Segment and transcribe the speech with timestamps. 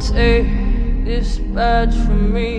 [0.00, 2.56] Take this badge from me.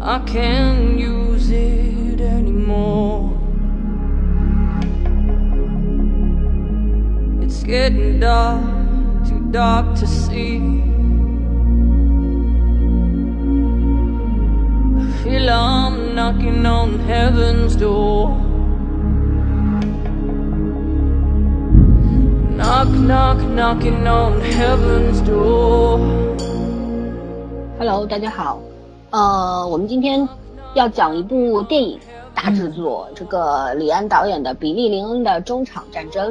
[0.00, 3.36] I can't use it anymore.
[7.42, 8.62] It's getting dark,
[9.28, 10.58] too dark to see.
[14.98, 18.41] I feel I'm knocking on heaven's door.
[22.62, 25.98] Knock, knock, knocking on heaven's door.
[27.76, 28.60] Hello，大家好，
[29.10, 30.28] 呃，我们今天
[30.74, 31.98] 要讲一部电影
[32.32, 36.30] 大制作，这个李安导演的《比利林恩的中场战争》。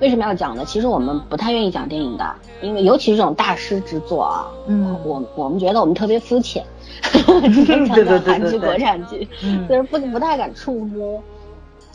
[0.00, 0.64] 为什么要讲呢？
[0.66, 6.64] 其实我们不太愿意讲电影的，因为尤其是这种大师之作啊，嗯我我们觉得我们特别肤浅，
[7.00, 11.22] 只能讲对对对讲韩剧、对对国产剧，嗯所以不不太敢触摸。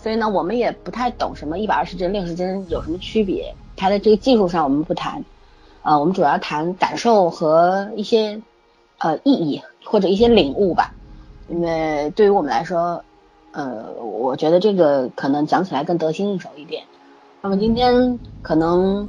[0.02, 5.23] 所以呢，我们也不太懂什么一百二十帧、六十帧有什么区别，它的这个技术上我们不谈，
[5.83, 8.41] 呃，我们主要谈感受和一些
[8.97, 10.94] 呃意义或者一些领悟吧，
[11.50, 13.03] 因为对于我们来说，
[13.52, 16.84] 呃，我觉得这个可能讲起来更得心应手一点。
[17.41, 19.08] 那么今天可能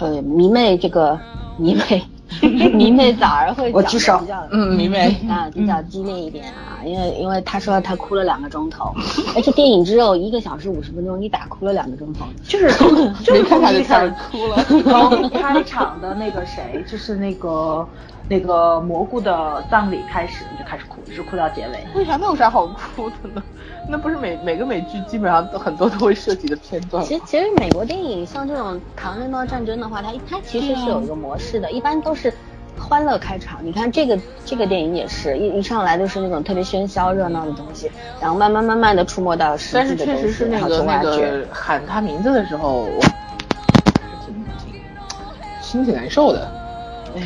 [0.00, 1.20] 呃迷妹这个
[1.56, 2.04] 迷妹
[2.72, 8.92] 迷妹早儿会举手的比较嗯迷妹 啊比较激烈一点啊，因为因为他说他哭了两个钟头，
[9.34, 12.26] 而且电影只有一个小时五十分钟，你打哭了两个钟头？
[12.44, 12.66] 就是
[13.24, 14.64] 就是他就从一开开始哭了。
[14.64, 17.86] 从开场的那个谁，就是那个
[18.28, 21.84] 那个蘑菇的葬礼开始，你就开始哭，一直哭到结尾。
[21.94, 23.42] 为啥那有啥好哭的呢？
[23.86, 32.32] 那不是每每个美剧基本上都很多都会涉及的片段其实其实美国电影像这种谈论到战争的话，它它其实是有一个模式的，一般都是
[32.84, 33.58] 欢乐开场。
[33.64, 37.90] 你看这个这个电影也是一一上来就是那种特别喧嚣热闹的东西，
[38.20, 41.02] 然后慢慢慢慢的触摸到实但是际的东西，确实是那个那。
[41.02, 43.00] 个喊他名字的时候，我
[44.24, 44.80] 挺挺
[45.60, 46.50] 心挺难受的。
[47.16, 47.22] 哎，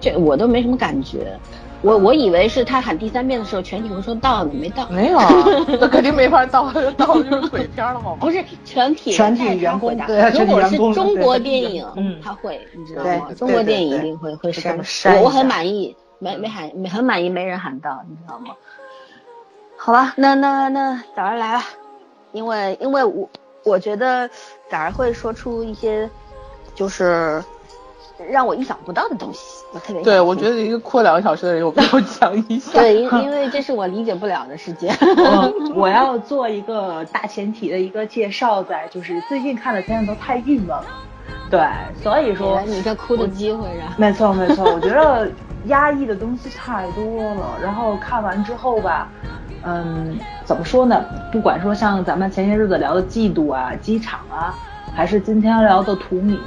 [0.00, 1.36] 这我都没什么感觉。
[1.82, 4.86] 我我以为是他喊第三遍的时候，全体会说到了没到？
[4.90, 5.28] 没有啊，
[5.80, 8.18] 那肯定没法到， 到了就是鬼片了好吗？
[8.20, 13.28] 不是全体全体人员工他回答对啊全体如果是中国电影，嗯他会，你知道吗？
[13.36, 18.54] 中国电影一定会会删就这么，删我我很满意，没没喊没很满意，没人喊到，你知道吗？
[19.78, 21.62] 好吧，那那那早上来了，
[22.32, 23.26] 因为因为我
[23.64, 24.28] 我觉得
[24.70, 26.08] 早上会说出一些
[26.74, 27.42] 就是
[28.28, 32.72] 让我意想不到的东西，我特别对，我觉得一个哭了两个小时的人我必要 讲一下。
[32.72, 34.88] 对，因因为这是我理解不了的世界。
[35.00, 40.84] 我我要做一个大前提的一个介绍在，就是最近看的片子都太郁闷了，
[41.50, 41.60] 对，
[42.02, 45.30] 所以给说了你这哭的机会，然后没错没错，我觉得
[45.66, 47.04] 压抑的东西太多
[47.34, 49.08] 了，然后看完之后吧，
[49.64, 51.04] 嗯，怎么说呢？
[51.30, 54.54] 不管说像咱们前些日子聊的嫉妒啊、机场啊，
[55.00, 56.38] 还是今天聊的图米，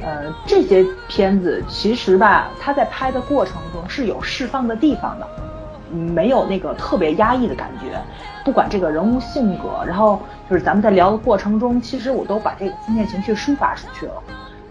[0.00, 5.28] 呃，这些片子其实吧，它在拍的过程中是有释放的地方的。
[5.92, 8.00] 嗯没有那个特别压抑的感觉，
[8.42, 10.18] 不管这个人物性格，然后
[10.48, 14.14] 就是咱们在聊的过程中，其实我都把这个负面情绪抒发出去了。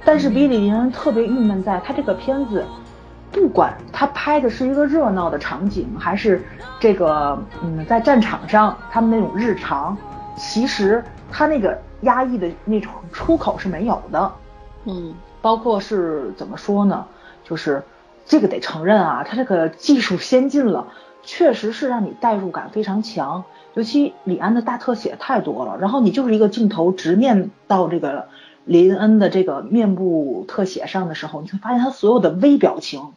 [0.03, 2.66] 但是比利林恩特别郁闷在，他这个片子，
[3.31, 6.44] 不管他拍的是一个热闹的场景，还是
[6.79, 9.95] 这个嗯在战场上他们那种日常，
[10.35, 14.32] 其实他那个压抑的那种出口是没有的。
[14.86, 17.06] 嗯包括是怎么说呢？
[17.44, 17.84] 就是
[18.26, 20.88] 这个得承认啊，他这个技术先进了，
[21.24, 23.44] 确实是让你代入感非常强。
[23.74, 28.28] 尤其李安的大特写太多了，然后你就是一个镜头直面到这个
[28.66, 33.13] 林恩的这个面部特写上的时候，你会发现他所有的微表情，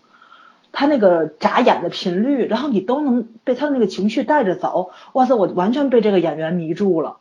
[0.70, 4.90] 他那个眨眼的频率，然后你都能被他的那个情绪带着走。
[5.14, 7.16] 哇塞，我完全被这个演员迷住了，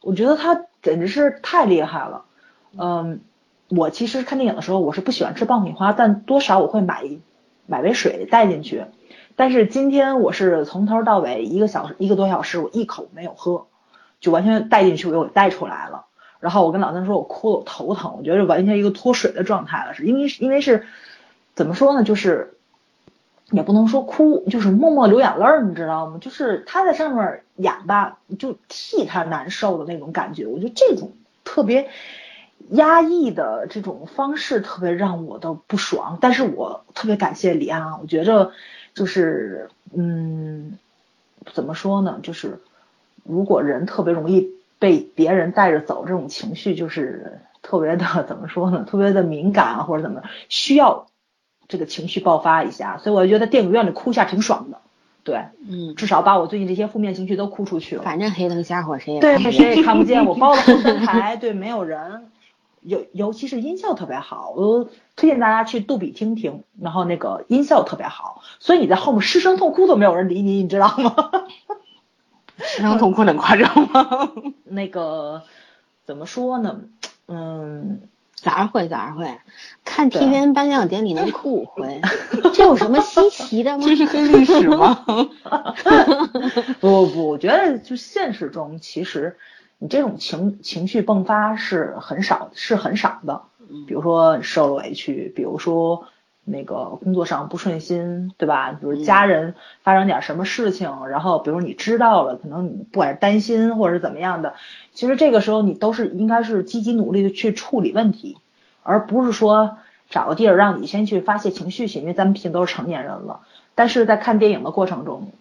[0.00, 2.24] 我觉得他简直是太厉害了。
[2.78, 3.20] 嗯，
[3.68, 7.20] 我其实看电影的时候，我是不喜欢吃爆米花，但多少我会买一
[7.66, 8.84] 买杯水带进去。
[9.36, 13.66] 但是今天我是从头到尾一个小时一个多小时，我一口没有喝，
[14.20, 16.06] 就完全带进去，我给带出来了。
[16.40, 20.86] 然后我跟老三说，我哭了，我头疼，我觉得完全一个脱水的状态了，是因为因为是
[21.54, 22.58] 怎么说呢，就是
[23.50, 26.18] 也不能说哭，就是默默流眼泪儿，你知道吗？
[26.20, 30.46] 就是他在上面演吧，就替他难受的那种感觉。
[30.46, 31.12] 我觉得这种
[31.44, 31.88] 特别
[32.68, 38.52] 压抑的这种方式特别让我的不爽，但是我特别感谢李安啊，我觉着
[38.94, 40.78] 就是嗯，
[41.52, 42.20] 怎么说呢？
[42.22, 42.60] 就是
[43.24, 48.86] 如果人特别容易被别人带着走，这种情绪就是特别的怎么说呢？
[48.88, 51.08] 特别的敏感啊，或者怎么需要
[51.70, 54.78] 这个情绪爆发一下，所以我觉得电影院里哭一下挺爽的。
[55.24, 58.02] 对，嗯，至少把我最近这些负面情绪都哭出去了。
[58.02, 62.26] 反正黑灯瞎火谁也对，看不见谁也看不见，我包了后三台，对，没有人。
[62.82, 71.14] 尤尤其是音效特别好，我都推荐大家去杜比听听，然后那个音效特别好，所以你在后面失声痛哭都没有人理你，你知道吗？
[72.56, 74.32] 失声痛哭能夸张吗？
[74.64, 75.42] 那个
[76.06, 76.80] 怎么说呢？
[77.28, 78.00] 嗯，
[78.42, 79.38] 咋会咋会？
[79.84, 82.00] 看 TVN 颁奖典礼能哭五回，
[82.54, 83.84] 这有什么稀奇的吗？
[83.86, 85.04] 这是黑历史吗？
[86.80, 89.36] 不不，我觉得就现实中，其实
[89.78, 93.42] 你这种情情绪迸发是很少，是很少的。
[93.86, 96.06] 比如说受了委屈，比如说
[96.50, 98.72] 那个工作上不顺心，对吧？
[98.72, 104.54] 比如家人发生点什么事情，然后比如你知道了，可能你不管是担心或者是怎么样的，
[104.92, 108.38] 其实这个时候你都是应该是积极努力的去处理问题，
[108.82, 113.40] 而不是说找个地儿让你先去发泄情绪去，因为咱们毕竟都是成年人了。
[113.74, 115.32] 但是在看电影的过程中，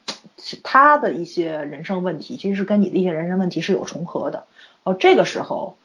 [0.64, 4.46] 他的一些人生问题，其实是跟你的一些人生问题是有重合的。
[4.84, 5.76] 哦，这个时候，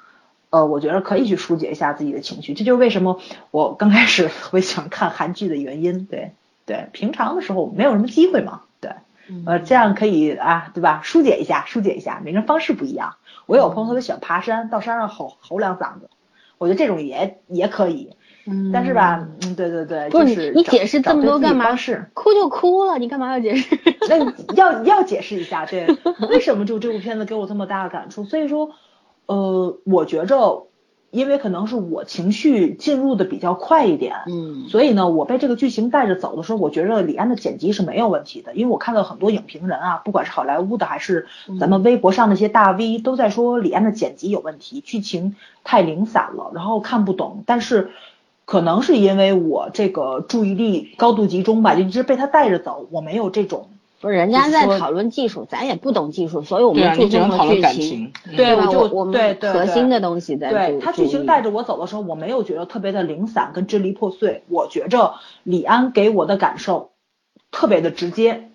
[0.55, 3.19] 呃，我觉得可以去疏解一下自己的情绪，这就是为什么
[3.51, 6.05] 我刚开始特别喜欢看韩剧的原因。
[6.05, 6.31] 对
[6.65, 8.93] 对，平常的时候没有什么机会嘛，对，
[9.47, 11.01] 呃，这样可以啊，对吧？
[11.03, 13.17] 疏解一下，疏解一下，每个人方式不一样。
[13.47, 16.09] 我有朋友特别喜欢爬山，到山上吼吼两嗓子，
[16.59, 18.11] 我觉得这种也也可以。
[18.47, 21.75] 嗯但是吧，嗯，对对对，不就是你解释这么多干嘛
[22.13, 23.77] 哭就哭了，你干嘛要解释？
[24.09, 25.87] 那要要解释一下，对，
[26.29, 28.25] 为什么就这部片子给我这么大的感触？
[28.25, 28.71] 所以说，
[29.27, 30.67] 呃，我觉着，
[31.11, 41.27] 因为可能是我情绪进入的比较快一点，嗯所以呢，我被这个剧情带着走的时候，我觉着李安的剪辑是没有问题的，因为我看到很多影评人啊，不管是好莱坞的还是
[41.61, 47.45] 咱们微博上那些大 V，都在说李安的剪辑有问题，剧情太零散了，然后看不懂。
[47.47, 47.91] 但是
[48.45, 53.69] 可能是因为我这个注意力高度集中吧，就一直被他带着走，我没有这种。
[54.05, 58.67] 不是人家在讨论技术，咱也不懂技术，所以我们注讨论剧情情。，对吧？
[58.67, 66.91] 我就我们对核心的东西在对他剧情带着我走的时候，我没有觉得特别的零散跟支离破碎，我觉着李安给我的感受
[67.51, 68.51] 特别的直接，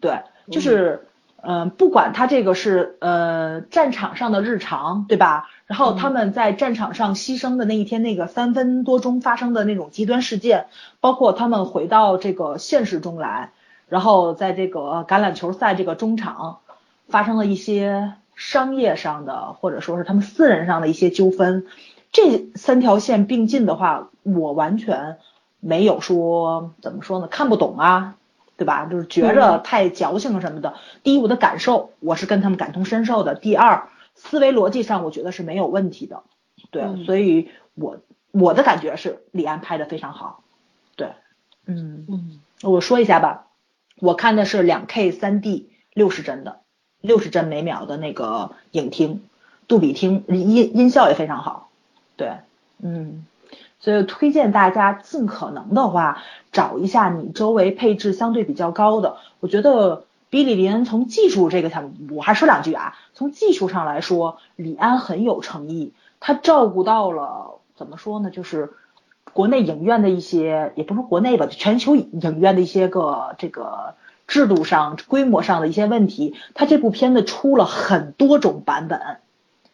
[0.00, 1.06] 对，就是
[1.42, 5.50] 嗯、呃不管他这个是呃战场上的日常，对吧？
[5.66, 10.66] 然后他们在战场上牺牲的那一天，那个三分多钟发生的那种极端事件，
[11.00, 13.52] 包括他们回到这个现实中来，
[13.88, 16.60] 然后在这个橄榄球赛这个中场
[17.08, 21.66] 发生了一些商业上的，或者说是他们私人上的一些纠纷，
[22.12, 25.18] 这三条线并进的话，我完全
[25.60, 28.16] 没有说怎么说呢，看不懂啊，
[28.56, 28.86] 对吧？
[28.86, 30.74] 就是觉着太矫情什么的。
[31.02, 36.22] 第一，我的感受我是跟他们感同身受的；第二，思维逻辑上我觉得是没有问题的。
[36.70, 37.98] 对，嗯所以我
[38.32, 40.42] 我的感觉是李安拍的非常好。
[40.96, 41.12] 对，
[41.66, 42.04] 嗯。
[42.08, 43.48] 嗯我说一下吧，
[44.04, 46.60] 我看的是两 K 三 D 六十帧的，
[47.00, 49.22] 六十帧每秒的那个影厅，
[49.66, 51.70] 杜比厅音音效也非常好。
[52.14, 52.34] 对，
[52.82, 53.24] 嗯，
[53.80, 59.16] 所以推荐大家尽可能的话找一下你周围配置相对比较高的。
[59.40, 68.74] 我觉得比利林从技术这个上，我还说两句啊，从技术上来说，李安很有诚意，他照顾到了怎么说呢，就是。
[69.34, 73.94] 国内影院的一些，也不是国内吧，全球影院的一些个这个
[74.26, 76.34] 制度上、规模上的一些问题。
[76.54, 79.00] 它这部片子出了很多种版本，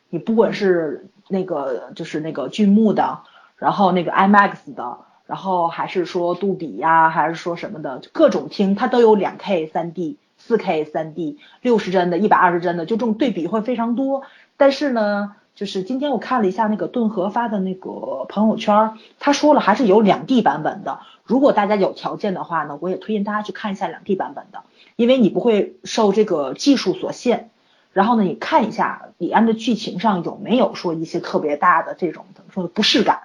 [0.09, 3.21] 你不管是那个就是那个剧目的，
[3.57, 14.23] 然后那个 IMAX 的，然后还是说杜比呀、还是说什么的，就各种厅它都有两 K 三 D、四 K 三 D、六十帧的、一百二十帧的，就这种对比会非常多。
[14.57, 21.01] 但是呢，就是今天我看了一下那个顿河发的那个朋友圈，他说了还是有两 D 版本的。
[21.25, 24.63] 如果大家有条件的话呢，我也推荐大家去看一下两 D 版本的，
[24.97, 27.51] 因为你不会受这个技术所限。
[27.93, 33.23] 然后呢，你看一下李安的剧情上有没有说一些特别大的这种怎么说的不适感。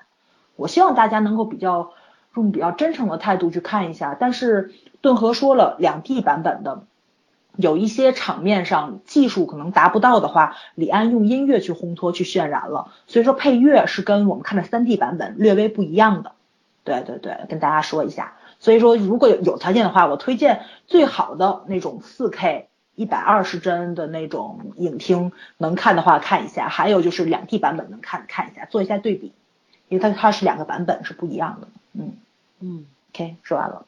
[0.56, 1.92] 我希望大家能够比较
[2.36, 4.18] 用比较真诚的态度去看一下。
[4.20, 6.84] 但是顿河说了两 D 版本的。
[7.58, 16.34] 有一些场面上技术可能达不到的话，李安用音乐去烘托、去渲染了，所以说配乐是跟我们看的 3D 版本略微不一样的。
[16.84, 18.34] 对对对，跟大家说一下。
[18.60, 26.70] 所以说，如果有有条件的话，我推荐最好的那种 4K 一百二十帧的那种影厅，能看的话看一下。
[26.70, 29.34] 还有就是两 D 版本能看看一下，做一下对比，
[29.90, 31.68] 因为它它是两个版本是不一样的。
[31.94, 32.14] 嗯
[32.60, 33.86] 嗯，OK，说完了。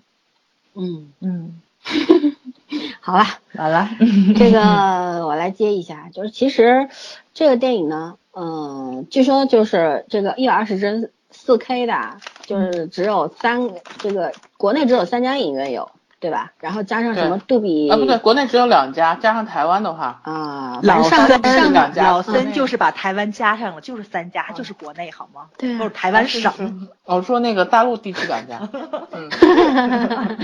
[0.73, 1.61] 嗯，嗯，
[3.01, 3.23] 好了，
[3.55, 3.89] 好了。
[4.35, 6.89] 这个我来接一下，就是其实
[7.33, 13.69] 这个电影呢，嗯、据说就是这个一百二十帧四 K 的，就是只有三
[13.99, 16.53] 这个国内只有三家影院有，对吧？
[16.59, 25.47] 然后加上什么对杜比啊，不对，国内只有两家，加上台湾的话，啊，老上森上两家老嗯森就是把台湾加上了，就是三家，就是国内好吗？
[25.57, 26.89] 对啊都是台湾省。
[27.05, 28.59] 我说那个大陆地区两家，
[29.11, 30.37] 嗯，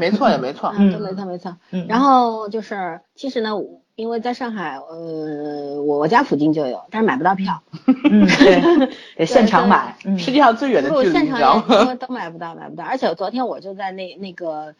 [0.00, 1.56] 没错也没错，没错没错。
[1.70, 3.50] 嗯然后就是，其实呢，
[3.96, 7.62] 因为在上海，呃，我我家附近就有，但是买不到票，
[8.10, 9.96] 嗯，对，得现场买。
[10.04, 11.94] 嗯世界上最远的不，距离，现你知道吗？
[11.96, 12.84] 都买不到，买不到。
[12.84, 14.74] 而且昨天我就在那那个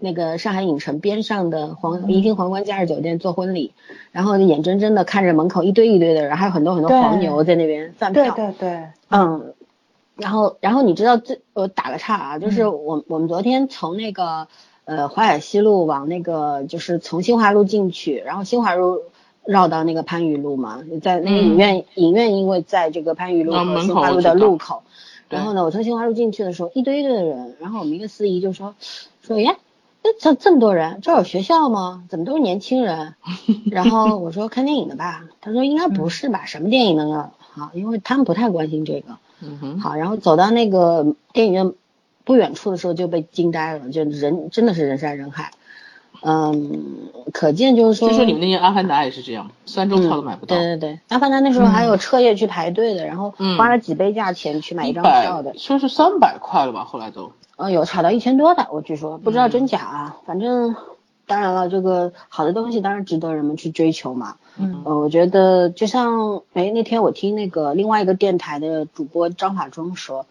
[0.00, 3.72] 那个上海影城边上的皇怡宾皇冠假日酒店做婚礼，
[4.12, 8.34] 然后眼睁睁的看着门口一堆一堆的人，还有很多很多黄牛在那边饭对票。
[8.34, 9.54] 对对，嗯，
[10.16, 14.48] 然后然后你知道这我打个岔啊，就是嗯我我们昨天从那个
[14.84, 19.02] 呃淮海西路往那个就是从新华路进去，然后新华路
[19.44, 24.82] 绕到那个番禺路嘛，在那个影院、影院因为在这个番禺路和新华路的路口，
[25.28, 28.74] 对然后呢我从新华路进去的时候一堆一堆的人，然后我们一个司仪就说
[29.22, 29.56] 说耶。
[30.04, 32.04] 那这这么多人，这儿有学校吗？
[32.10, 33.14] 怎么都是年轻人？
[33.72, 37.30] 然后我说看电影的吧，他说应该不是吧，什么电影呢？
[37.38, 39.16] 好，因为他们不太关心这个。
[39.40, 41.72] 嗯哼，好，然后走到那个电影院
[42.24, 45.50] 不远处的时候就被惊呆了，就人真的是人山人海，
[46.22, 59.50] 嗯，可见就是说，就说你们那些阿凡达也是这样，三周票都买不到，对对对，阿凡达那时候还有彻夜去排队的，然后嗯花了几倍价钱去买一一张票的，说是三百块了吧，后来都，呃，有炒到一千多的，我据说不知道嗯。
[59.50, 60.74] 真假啊，反正
[61.26, 64.36] 当然了，这个好的东西当然值得人们去追求嘛。
[64.56, 64.82] 嗯。
[64.84, 70.26] 呃，我觉得就像哎那天我听那个另外一个电台的主播张法中说，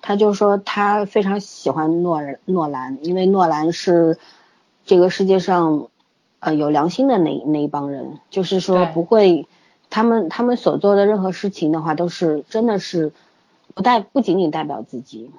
[0.00, 4.18] 他就说他非常喜欢诺诺兰，因为诺兰是
[4.84, 5.88] 这个世界上
[6.40, 9.46] 呃有良心的那那一帮人，就是说不会
[9.90, 13.12] 他们他们所做的任何事情的话都是真的是
[13.74, 15.30] 不代不仅仅代表自己，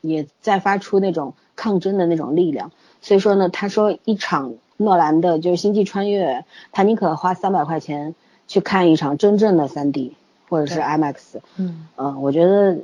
[0.00, 2.70] 也在发出那种抗争的那种力量。
[3.00, 6.34] 所以说呢，他说一场诺兰的就是《星际穿越》，
[6.72, 8.14] 他宁可花三百块钱
[8.46, 10.14] 去看一场真正的三 D
[10.48, 11.14] 或者是 IMAX。
[11.56, 12.78] 嗯嗯，我觉得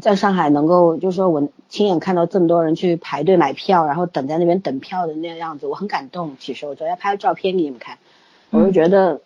[0.00, 6.36] 在上海能够，就是说我亲眼看到这么多人去排队买票，然后等在那边等票的那样子，我很感动。
[6.38, 7.98] 其实我昨天拍了照片给你们看，
[8.50, 9.20] 我就觉得，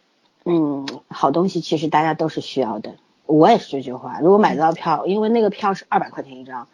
[0.45, 2.93] 嗯，好东西其实大家都是需要的。
[3.27, 6.69] 我也是这句话，如果买得到票，因为那个票是二百块钱一张，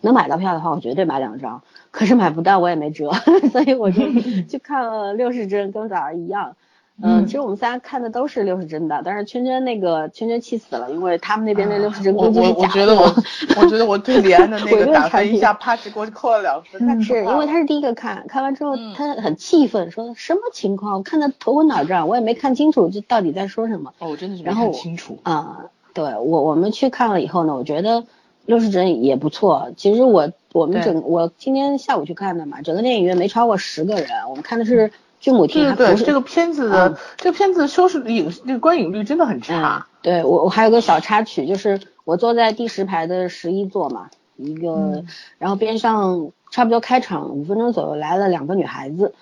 [0.00, 1.62] 能买到票的话，我绝对买两张。
[1.90, 3.12] 可是买不到，我也没辙，
[3.50, 4.02] 所以我就
[4.48, 6.54] 去看了六十帧，跟早上一样。
[7.00, 13.14] 嗯，嗯其实我们仨看的都是六十帧的，但是圈圈那个圈圈气死了，因为他们那边那六十帧我我估计是假我觉得我
[13.56, 20.94] 我觉得我对李安的 那个打灭产品分一下啪叽给我扣了两分，是因为他是第一个看，看完之后嗯他很气愤，说什么情况？
[20.94, 23.94] 我看的头昏脑胀，我也没看清楚这到底在说什么。
[24.00, 28.04] 哦，我真的是没看清楚，啊、对我我们去看了以后呢，我觉得
[28.48, 29.72] 六十帧也不错。
[29.76, 34.90] 其实我我们整我今天下午去看的嘛，整个电影院没超过十个人，我们看的是
[35.20, 49.12] 剧母厅，对这个片子嗯的这个片子收视影那个观影率真的很嗯差，，对我我还有个小插曲，就是我坐在第十排的十一座嘛，一个，嗯然后边上差不多开场五分钟左右来了两个女孩子，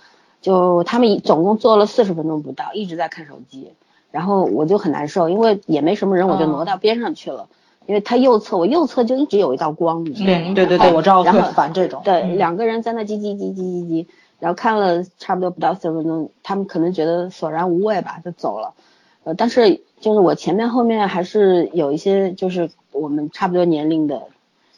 [0.41, 3.73] 就她们一总共坐了四十分钟不到，一直在看手机，
[4.13, 7.49] 然后我就很难受，因为也没什么人，我就哦挪到边上去了，
[7.87, 10.45] 因为他右侧我右侧就一直有一道光，你知道吗？
[10.47, 12.03] 嗯对对对，我知道，我然后特烦这种。
[12.05, 14.07] 对，嗯两个人在那叽叽叽叽叽叽，
[14.39, 18.75] 然后看了差不多不到四十分钟，他们可能觉得索然无味吧，就走了。
[19.25, 24.23] 呃，但是就是我前面后面还是有一些就是我们差不多年龄的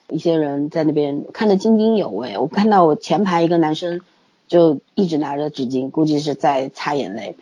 [0.08, 2.38] 一些人在那边看得津津有味。
[2.38, 4.00] 我看到我前排一个男生
[4.46, 7.36] 就一直拿着纸巾，估计是在擦眼泪。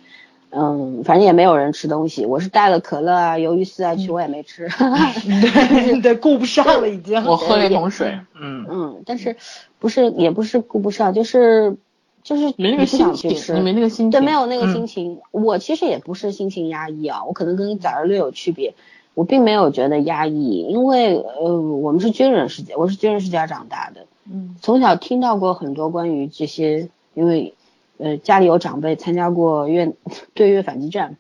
[0.51, 4.69] 嗯，反正也没有人吃东西，我是带了可乐啊、鱿鱼丝啊去，我也没吃。
[4.69, 7.23] 对 对，顾不上了已经。
[7.25, 9.37] 我喝了一桶水，嗯，嗯，但是
[9.79, 11.77] 不是也不是顾不上，就是
[12.23, 15.19] 就是没那个你不想心情，去吃，你没那个心情，对，没有那个心嗯情。
[15.31, 18.75] 我其实也不是心情压抑啊，我可能跟早上略有区别，
[19.15, 27.55] 我并没有觉得压抑，因为呃，我们是军人世家，我是军人世家长大的，嗯从小听到过很多关于这些，因为
[27.99, 29.95] 呃家里有长辈参加过越
[30.35, 31.17] 对越反击战，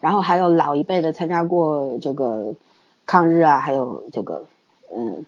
[0.00, 2.54] 然后还有老一辈的参加过这个
[3.06, 4.46] 抗日啊，还有这个
[4.94, 5.24] 嗯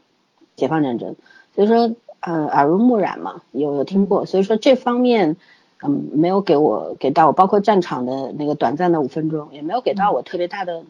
[0.56, 1.16] 解放战争，
[1.54, 5.36] 所以说呃耳濡目染嘛，有有听过，所以说这方面
[5.82, 10.84] 嗯没有给我给到我，包括战场的那个短暂的五分钟，也没有给到我特别大的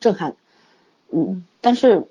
[0.00, 0.34] 震撼，
[1.10, 2.06] 嗯，但是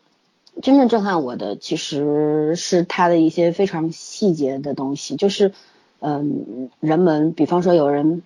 [0.61, 5.53] 真正震撼我的其实是他的一些非常细节的东西，就是
[5.99, 8.21] 嗯人们，比方说有人。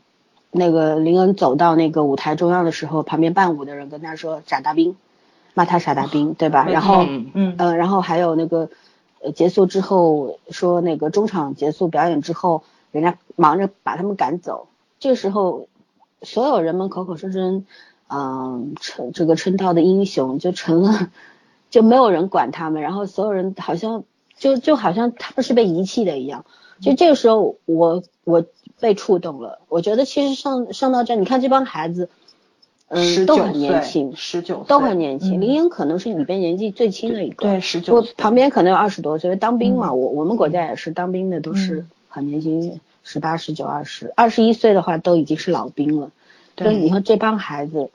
[0.56, 4.96] 那个林恩走到那个舞台中央的时候，旁边伴舞的人跟他说“傻大兵”，
[5.56, 6.68] 骂他傻大兵，对吧？
[6.70, 8.70] 然后，嗯然后还有那个，
[9.24, 12.62] 呃结束之后说那个中场结束表演之后，
[12.92, 14.68] 人家忙着把他们赶走，
[15.00, 15.68] 这时候
[16.22, 17.66] 所有人们口口声声
[18.08, 21.10] 嗯称这个称道的英雄就成了
[21.72, 24.04] 就没有人管他们，然后所有人好像
[24.38, 26.46] 就就好像他们是被遗弃的一样，
[26.84, 28.46] 就这个时候我我
[28.80, 32.10] 被触动了，我觉得其实上上到这，你看这帮孩子。
[32.90, 35.40] 嗯，都很年轻，十九都很年轻。
[35.40, 46.12] 嗯林英可能是里边年纪最轻的一个，对十九我岁，旁边可能有二十多岁，当兵嘛，嗯我我们国家也是当兵的，都是嗯很年轻，十八、十九、二十，二十一岁的话都已经是老兵了。
[46.56, 47.90] 所以对你说这帮孩子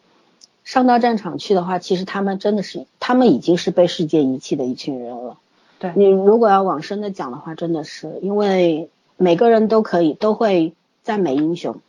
[0.65, 5.37] 上到战场去的话，其实他们真的是，他们已经是被世界遗弃的一群人了。
[5.79, 11.81] 对你如果要往深的讲的话，真的是因为每个人都可以都会赞美英雄，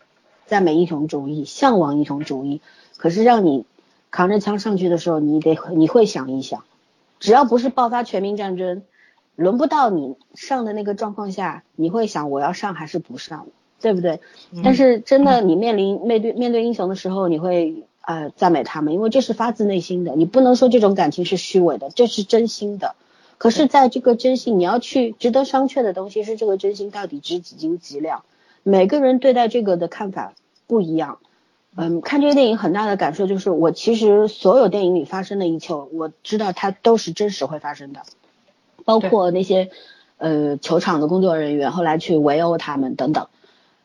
[0.46, 2.62] 赞美英雄主义，向往英雄主义。
[2.98, 3.65] 可是让你
[4.12, 6.63] 扛着枪上去的时候，你得你会想一想，
[7.19, 8.84] 只要不是爆发全民战争，
[9.36, 13.48] 轮不到你上的那个状况下，你会想我要上还是不上，
[13.79, 14.19] 对不对？
[14.63, 22.96] 但是真的你面临面对面对英雄的时候，你会呃赞美他们，因为这是发自内心的，你不能说这种感情是虚伪的，这是真心的。
[23.39, 28.24] 可是，在这个真心，你要去值得商榷的东西是这个真心到底值几斤几两，
[28.63, 30.34] 每个人对待这个的看法
[30.67, 31.19] 不一样。
[31.77, 38.01] 嗯，看这个电影很大的感受就是，我其实所有电影里发生的一切，我知道它都是真实会发生的，
[38.84, 39.69] 包括那些
[40.17, 43.27] 呃球场的工作人员后来去围殴他们等等。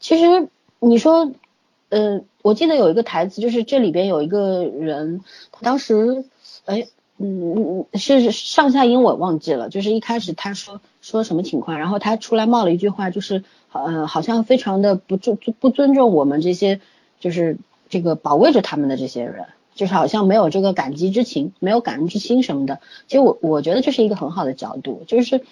[0.01, 0.49] 其实
[0.81, 1.31] 你说，
[1.91, 6.25] 呃，我记得有一个台词，就是这里边有一个人，他当时，
[6.65, 16.81] 哎，嗯，嗯是上下音我忘记了，就是一开始他说说什么情况，然后他出来冒了一句话，就是呃，好像非常的不尊不尊重我们这些，
[17.21, 17.57] 就是
[17.89, 22.81] 这个保卫着他们的这些人，就是好像没有这个感激之情，没有感恩之心什么的。
[23.07, 25.43] 其实我我觉得这是一个很好的角度，就是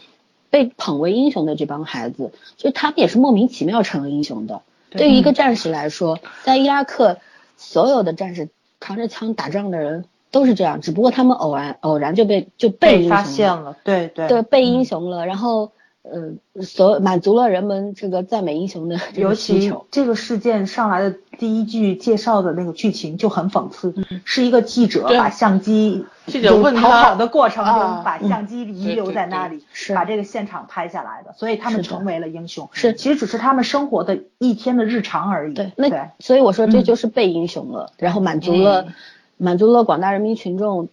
[0.51, 4.63] 被捧为英雄的这帮孩子，就他们也是莫名其妙成了英雄的。
[4.91, 7.19] 对于一个战士来说，在伊拉克，
[7.57, 15.71] 所有的战士扛着枪打仗的人都是这样，只不过他们偶然偶然就被就被被发英雄了，现了，对对对，被英嗯雄了，然后
[16.03, 19.87] 呃，所满足了人们这个赞美英雄的这尤个需其求。
[19.93, 32.69] 这个事件上来的第一句介绍的那个剧情就很讽刺，是一个记者把相机记者问逃他跑的过程中啊把相机遗留在那里，是把这个现场拍下来的，所以他们成为了英雄。
[32.73, 35.55] 是其实只是他们生活的一天的日常而已。
[35.55, 38.95] 对，对那所以我说这嗯就是被英雄了，然后满足了、嗯
[39.43, 40.89] 满足了广大人民群众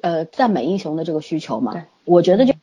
[0.00, 1.72] 呃赞美英雄的这个需求嘛。
[1.72, 2.54] 对，我觉得就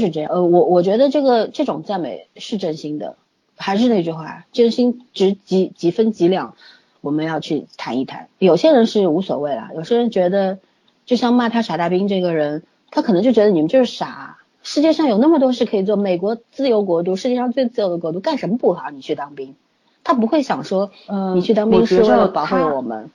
[0.00, 0.32] 是这样。
[0.32, 3.14] 呃，我我觉得这个这种赞美是真心的，
[3.56, 6.56] 还是那句话，真心值几几分几两，
[7.00, 8.28] 我们要去谈一谈。
[8.40, 10.58] 有些人是无所谓啦，有些人觉得，
[11.06, 14.38] 就像骂他傻大兵这个人，他可能就觉得你们就是傻。
[14.64, 18.90] 世界上有那么多事可以做，美国自由国度，世界上最自由的国度，干什么不好？
[18.90, 19.54] 你去当兵，
[20.02, 23.10] 他不会想说，嗯你去当兵是为了保护我们。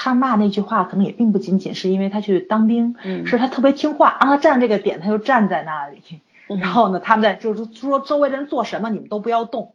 [0.00, 3.26] 他骂那句话可能也并不仅仅是因为他去当兵，嗯。
[3.26, 6.00] 是他特别听话，啊他站这个点他就站在那里，
[6.48, 9.72] 嗯然后呢，他们在就是说周围的人做什么你们都不要动，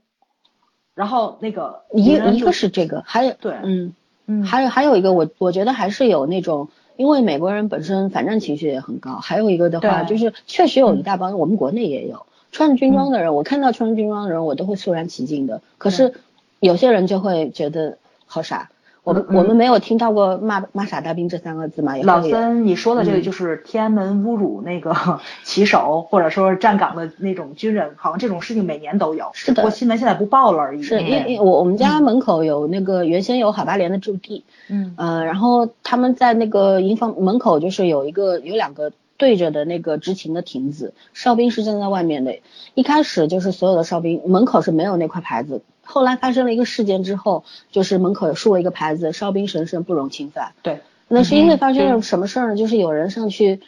[0.95, 3.93] 然后那个一一个是这个，还有对嗯，
[4.25, 4.43] 嗯。
[4.45, 12.25] 还有还有一个我我觉得还是有那种，因为美国人本身反战情绪也很高，还有一个的话就是确实有一大帮，我们国内也有。
[12.53, 16.13] 穿着军装的人，我看到穿着军装的人我都会肃然起敬的，可是
[16.61, 18.69] 有些人就会觉得好傻。
[19.03, 21.95] 我们、嗯我们没有听到过骂骂傻大兵这三个字嘛？
[21.97, 30.81] 老会有森，你说的这个嗯就是天安门侮辱那个 旗手或者说是站岗的那种军人，好像这种事情每年都有，是的不过新闻现在不报了而已。
[30.83, 42.35] 是因为我我们家门口有那个原先有海八连的驻地，嗯呃，然后他们在那个营房门口就是有一个有两个对着的那个执勤的亭子，哨兵是站在外面的。
[42.73, 50.53] 一开始就是所有的哨兵门口是没有那块牌子，后来发生了一个事件之后，就是门口竖了一个牌子，哨兵神圣不容侵犯。
[50.61, 52.55] 对，那是因为发生了什么事儿呢？
[52.55, 53.61] 就是有人上去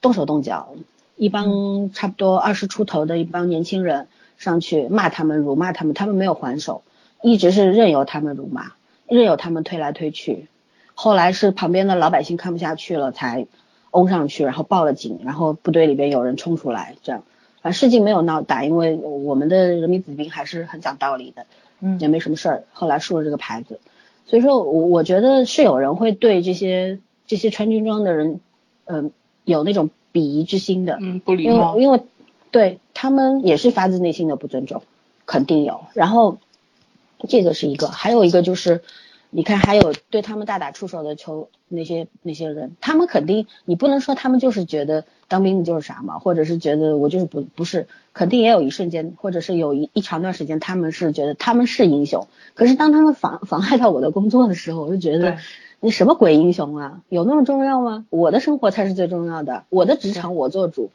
[0.00, 0.74] 动手动脚，
[1.16, 6.82] 一帮差不多二十出头的一帮年轻人上去骂他们、辱骂他们，他们没有还手，
[7.22, 8.72] 一直是任由他们辱骂，
[9.06, 10.48] 任由他们推来推去。
[10.94, 13.46] 后来是旁边的老百姓看不下去了，才
[13.94, 17.22] 拥上去，然后报了警，然后部队里边有人冲出来，这样。
[17.72, 21.46] 事情没有闹大，因为我们的人民子弟兵还是很讲道理的，
[21.80, 22.64] 嗯也没什么事儿。
[22.72, 23.80] 后来竖了这个牌子，
[24.26, 28.40] 所以说我我觉得是有人会对这些这些穿军装的人，
[28.86, 29.10] 嗯、
[29.44, 31.82] 有那种鄙夷之心的，嗯，不礼因貌为。
[31.82, 32.00] 因为
[32.50, 34.82] 对他们也是发自内心的不尊重，
[35.26, 35.82] 肯定有。
[35.92, 36.38] 然后
[37.28, 38.82] 这个是一个，还有一个就是，
[39.30, 52.26] 你看还有对他们大打出手的球那些那些人，他们肯定你不能说他们就是觉得当兵的就是傻嘛，或者是觉得我就是不不是，肯定也有一瞬间，或者是有一一长段时间，他们是觉得他们是英雄。
[52.54, 55.36] 可是当他们妨妨碍到我的工作的时候，我就觉得
[55.80, 57.02] 你什么鬼英雄啊？
[57.10, 58.06] 有那么重要吗？
[58.08, 60.90] 我的生活才是最重要的，我的职场我做主，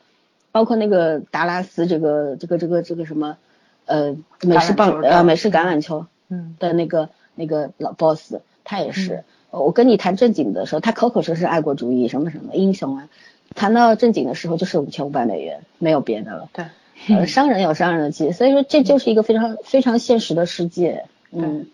[0.52, 3.38] 包括那个达拉斯这个这个这个这个什么
[3.86, 13.10] 呃美式棒呃美式橄榄球嗯的那个那个老 boss，他也是，呃我跟你谈正经的时候，他口口声声爱国主义什么什么英雄啊，
[13.56, 16.50] 谈到正经的时候就是五千五百美元，没有别的了。
[16.54, 16.66] 对，
[17.10, 21.06] 呃，商人有商人的气，所以说这就是一个非常非常现实的世界。
[21.32, 21.68] 嗯，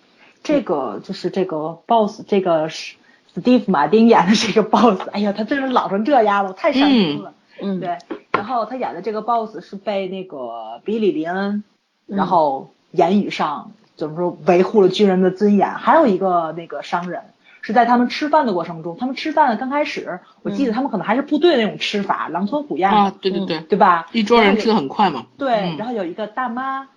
[0.43, 2.95] 这个就是这个 boss，这个是
[3.36, 7.34] Steve 马丁演的这个 boss，哎呀，他真是老成这样了，我太伤心了。
[7.62, 7.98] 嗯对，
[8.32, 11.63] 然后他演的这个 boss 是被那个比利林恩，
[12.06, 17.21] 然后言语上怎么说维护了军人的尊严，还有一个那个商人。
[17.62, 24.07] 是在他们吃饭的过程中，他们吃饭的刚开始，我记得他们可能还是部队那种吃法，狼吞虎咽的，啊，对对对，对吧？
[24.13, 25.25] 一桌人吃的很快嘛。
[25.38, 26.88] 对，嗯然后有一个大妈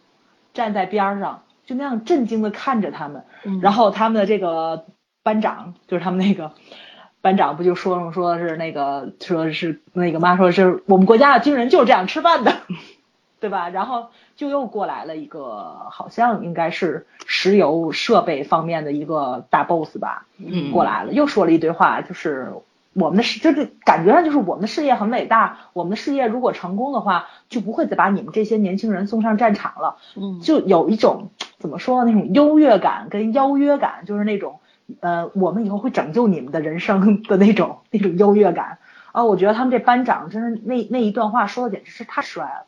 [0.55, 3.25] 站在边儿上，就那样震惊的看着他们。
[3.43, 4.87] 嗯然后他们的这个
[5.25, 6.53] 班长，就是他们那个
[7.21, 8.13] 班长，不就说了吗？
[8.13, 12.59] 说是那个，说是那个妈说是我们国家的军人就是这样吃饭的，
[13.41, 13.69] 对吧？
[13.69, 14.11] 然后
[14.43, 20.73] 就又过来了一个，好像应该是石油设备方面的一个大 boss 吧，嗯。
[20.73, 22.55] 过来了，又说了一堆话，就是
[22.93, 30.41] 我们的事，就是感觉上就是我们的事业很伟大，我们的事业如果成功的话，就不会再把你们这些年轻人送上战场了，嗯。
[30.41, 34.59] 就有一种怎么说那种优越感跟邀约感，就是那种
[34.99, 38.79] 呃，我们以后会拯救你们的人生的那种那种优越感。
[39.13, 42.67] 啊，我觉得他们这班长真是那那一段话说的简直是太帅了。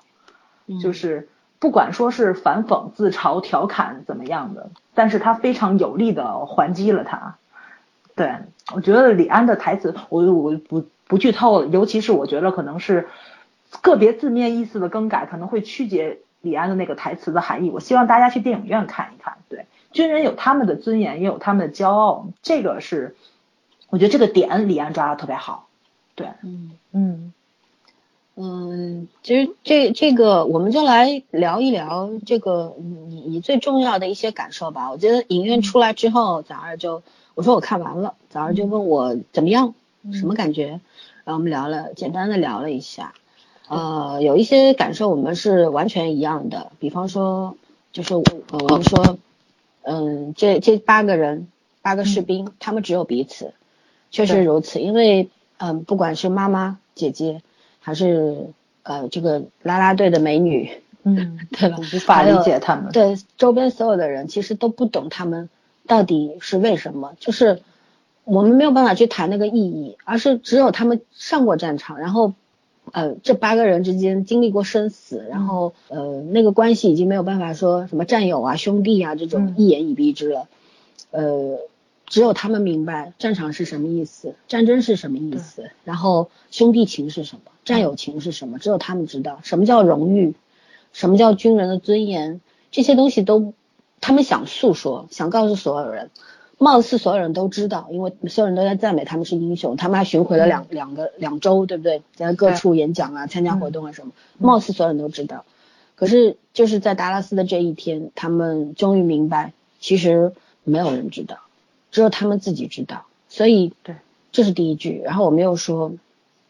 [0.68, 0.78] 嗯。
[0.78, 1.28] 就是
[1.64, 7.37] 不管说是反讽、自嘲、调侃怎么样的，但是他非常有力的还击了他。
[8.14, 8.35] 对
[8.74, 13.09] 我觉得李安的台词，我我不不剧透了，尤其是我觉得可能是
[13.81, 17.70] 个别字面意思的更改，可能会曲解李安的那个台词的含义。
[17.70, 19.38] 我希望大家去电影院看一看。
[19.48, 23.16] 对，军人有他们的尊严，也有他们的骄傲，这个是
[23.88, 25.66] 我觉得这个点李安抓的特别好。
[26.14, 27.33] 对，嗯嗯
[28.36, 34.90] 嗯，其实这这个我们就来聊一聊这个你你最重要的一些感受吧。
[34.90, 37.04] 我觉得影院出来之后，早上就
[37.36, 39.72] 我说我看完了，早上就问我怎么样，
[40.12, 40.80] 什么感觉，
[41.22, 43.14] 然后我们聊了，简单的聊了一下，
[43.68, 47.56] 呃，有一些感受我们是完全一样的，比方说
[47.92, 49.16] 就是我呃我们说，
[49.82, 51.46] 嗯，这这八个人
[51.82, 53.54] 八个士兵，他们只有彼此，
[54.10, 57.40] 确实如此，因为嗯，不管是妈妈姐姐。
[57.84, 58.46] 还是
[58.82, 60.70] 呃这个啦啦队的美女，
[61.02, 61.76] 嗯， 对吧？
[61.78, 62.90] 无法理解他们。
[62.92, 65.50] 对周边所有的人其实都不懂他们
[65.86, 67.60] 到底是为什么，就是
[68.24, 72.32] 我们没有办法去谈那个意义，而是只有他们上过战场，然后
[72.92, 80.48] 呃这八个人之间经历过生死，然后呃那个关系已经没有办法说什么战友啊兄弟啊这种嗯一言以蔽之了，
[81.10, 81.58] 呃。
[82.14, 90.37] 只有他们明白战场是什么意思，战争是什么意思，然后兄弟情是什么，战友情是什么，只有他们知道什么叫荣誉，
[90.92, 93.53] 什么叫军人的尊严，这些东西都
[94.00, 96.12] 他们想诉说，想告诉所有人，
[96.57, 102.00] 貌似所有人都知道，因为所有人都在赞美他们是英雄，他们还巡回了两、两个两周，对不对？
[102.14, 105.44] 在各处演讲啊，参加活动啊什么，貌似所有人都知道，
[105.96, 111.38] 可是就是在达拉斯的这一天，他们终于明白，其实没有人知道。
[111.94, 113.94] 只有他们自己知道，所以对，
[114.33, 115.00] 这是第一句。
[115.04, 115.92] 然后我没有说，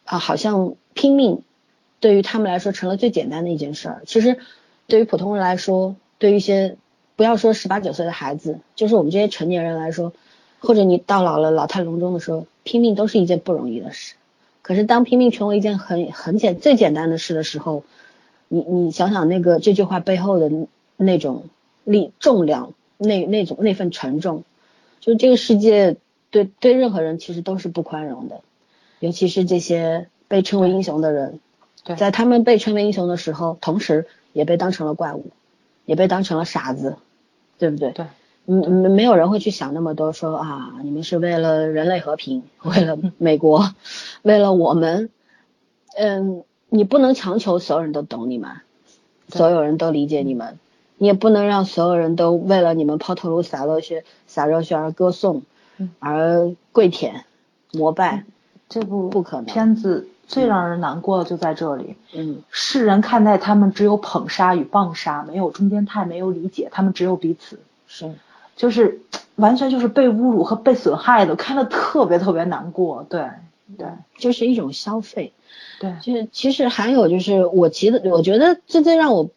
[0.06, 1.42] 啊，好像拼命
[2.00, 4.02] 对于他们来说成了最简单的一件事儿。
[4.06, 4.38] 其实
[4.86, 6.78] 对于普通人来说，对于一些
[7.14, 10.14] 不要说十八九岁的孩子，就是我们这些成年人来说，
[10.60, 14.14] 或者你到老了老态龙钟的时候，拼命都是一件不容易的事。
[14.62, 17.84] 可是当拼命成为一件很很简最简单的事的时候，
[18.48, 20.50] 你你想想那个这句话背后的
[20.96, 21.44] 那种
[21.84, 24.42] 力重量，那那种那份沉重。
[25.04, 25.98] 就这个世界
[26.30, 28.40] 对对任何人其实都是不宽容的，
[29.00, 31.40] 尤其是这些被称为英雄的人，
[31.84, 35.26] 对在他们被称为英雄的时候，同时也被当成了怪物，
[35.84, 36.96] 也被当成了傻子，
[37.58, 37.90] 对不对？
[37.90, 38.06] 对，
[38.46, 43.74] 嗯嗯，没有人会去想那么多，说啊，你们是为了人类和平，为了美国，
[44.22, 45.10] 为了我们，
[45.98, 48.52] 嗯，你不能强求所有人都懂你们，
[49.28, 50.58] 所有人都理解你们。
[50.98, 55.42] 你也不能让所有人都为了你们抛头颅洒热血、洒热血而歌颂，
[55.98, 57.24] 而跪舔、
[57.72, 58.24] 膜拜。
[58.68, 61.96] 这部不可能片子最让人难过的就在这里。
[62.14, 67.58] 嗯，世人看待他们只有捧杀与棒杀，没有中间态，没有理解，他们只有彼此。
[67.86, 68.12] 是，
[68.56, 69.00] 就是
[69.36, 73.04] 完全就是被侮辱和被损害的，看的特别特别难过。
[73.08, 73.28] 对
[73.76, 75.32] 对就是一种消费。
[75.78, 79.28] 对，就是其实还有就是我其实我觉得这最让我，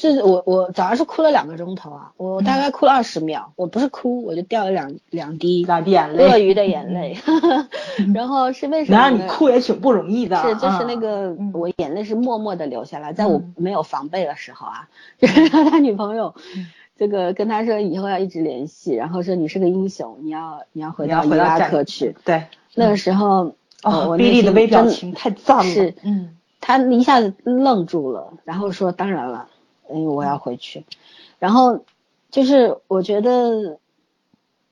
[0.00, 7.18] 这我我早上是哭了两个钟头啊，我大概哭了二十秒，我不是哭，我就掉了两两滴两滴眼泪，鳄鱼的眼泪
[8.14, 8.96] 然后是为什么？
[8.96, 10.40] 能让你哭也挺不容易的。
[10.42, 16.32] 是，就是那个我眼泪是默默的流下来，在我没有防备的时候啊，就是他女朋友，
[16.96, 23.52] 这个跟他说以后要一直联系，然后说你是个英雄，你要你要回到伊拉克去，对，那个时候。
[23.84, 25.62] 哦，比利的微表情太赞了。
[25.62, 29.46] 是，嗯，他一下子愣住了，然后说：“当然了，
[29.92, 30.84] 因为我要回去。”
[31.38, 31.84] 然后
[32.30, 33.78] 就是我觉得，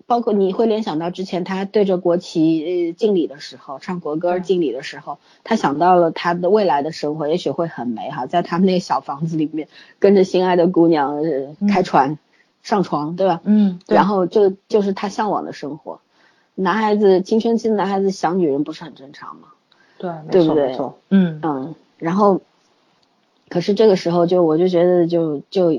[0.07, 11.25] 包括你会联想到之前他对着国旗敬礼的时候，唱国歌敬礼的时候，他想到了他的未来的生活，也许会很美好，在他们那个小房子里面，跟着心爱的姑娘
[11.69, 12.19] 开船
[12.63, 13.41] 上床，对吧？
[13.45, 16.01] 嗯，然后就就是他向往的生活。
[16.55, 19.49] 男孩子青春期的男孩子想女人不是很正常吗？
[19.99, 20.69] 对，对不对？
[20.69, 21.75] 没错，嗯嗯。
[21.99, 22.41] 然后，
[23.49, 25.73] 可是这个时候就我就觉得就就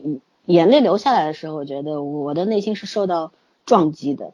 [0.46, 3.32] 眼泪流下来的时候，我觉得我的内心是受到
[3.66, 4.32] 撞击的，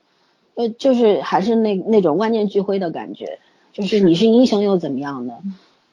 [0.56, 3.40] 呃，就是还是那那种万念俱灰的感觉，
[3.72, 5.36] 就是你是英雄又怎么样呢？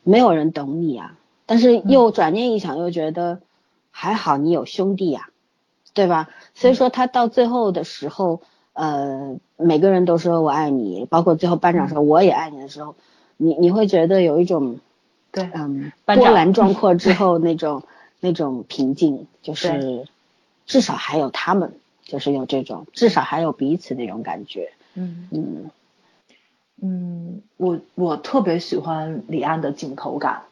[0.02, 1.16] 没有人懂你啊。
[1.46, 3.40] 但是又转念一想，又觉得
[3.90, 5.30] 还好你有兄弟呀，
[5.94, 6.28] 对吧？
[6.54, 8.40] 所以说他到最后的时候。
[8.72, 12.94] 呃，每个人都说我爱你，包括最后班长说我也爱你的时候，
[13.36, 14.78] 你你会觉得有一种，
[15.32, 17.82] 对，嗯，波澜壮阔之后那种
[18.20, 20.06] 那种平静，就是
[20.66, 25.28] 至少还有他们，就是有这种至少还有彼此那种感觉，嗯。
[25.30, 25.70] 嗯。
[26.82, 30.42] 嗯，我我特别喜欢李安的镜头感。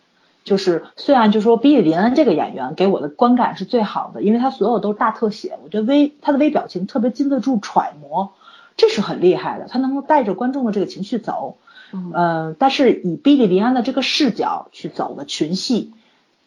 [0.44, 8.32] 就是虽然就说比利林恩这个演员给我的观感是最好的，因为他所有都是大特写，我觉得微他的微表情特别经得住揣摩，
[8.74, 11.58] 这是很厉害的，他能够带着观众的这个情绪走，
[11.92, 15.92] 嗯，但是以比利林安的这个视角去走的群戏，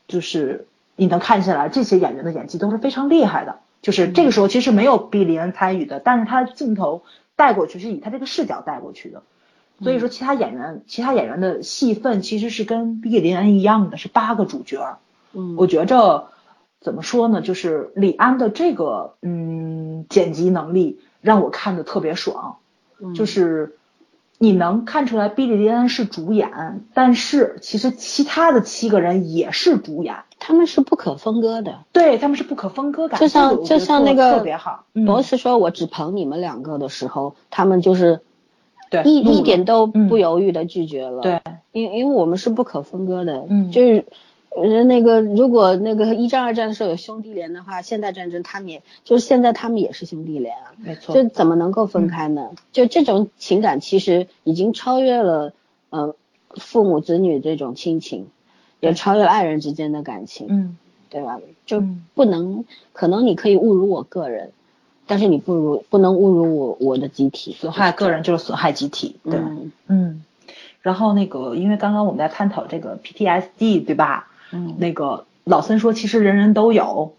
[0.07, 7.03] 就是你能看下来这些演员的演技都是非常厉害的，就是这个时候其实没有比利林恩参与的，但是他的镜头
[7.35, 9.23] 带过去是以他这个视角带过去的。
[9.83, 14.99] 所以说，其他演员，其他演员的戏份其实是跟毕业林恩一样的，是八个主角。
[15.33, 16.27] 嗯，我觉着
[16.79, 22.57] 怎么说呢，就是李安的这个嗯剪辑能力让我看的特别爽。
[23.01, 23.75] 嗯，就是
[24.41, 26.49] 你能看出来比利林恩是主演，
[26.93, 31.79] 但是其实其他的七个人也是主演，他们是不可分割的。
[31.91, 33.19] 对，他们是不可分割感。
[33.19, 38.21] 就像就像那个特别好，博士说我只捧你们两个的时候，他们就是。
[38.89, 41.21] 对，一一点都不犹豫的拒绝了。
[41.21, 41.39] 对，
[41.71, 43.45] 因因为我们是不可分割的。
[43.47, 44.03] 嗯，就是
[44.55, 50.73] 呃那个如果那个一战二战的时候有兄弟连的话，现代战争他们也就是现在他们也是兄弟连啊。
[50.77, 51.15] 没错。
[51.15, 52.51] 就怎么能够分开呢？
[52.71, 55.53] 就这种情感其实已经超越了
[55.89, 56.15] 呃
[56.55, 58.27] 父母子女这种亲情，
[58.79, 60.47] 也超越了爱人之间的感情。
[60.49, 60.77] 嗯，
[61.09, 61.39] 对吧？
[61.65, 61.81] 就
[62.13, 64.51] 不能可能你可以侮辱我个人。
[65.07, 69.37] 但是你不如不能侮辱我我的集体，损害个人就是损害集体，对，
[69.87, 70.23] 嗯，
[70.81, 74.30] 然后那个因为刚刚我们在探讨这个 PTSD 对吧？
[74.51, 77.13] 嗯，那个老森说其实人人都有，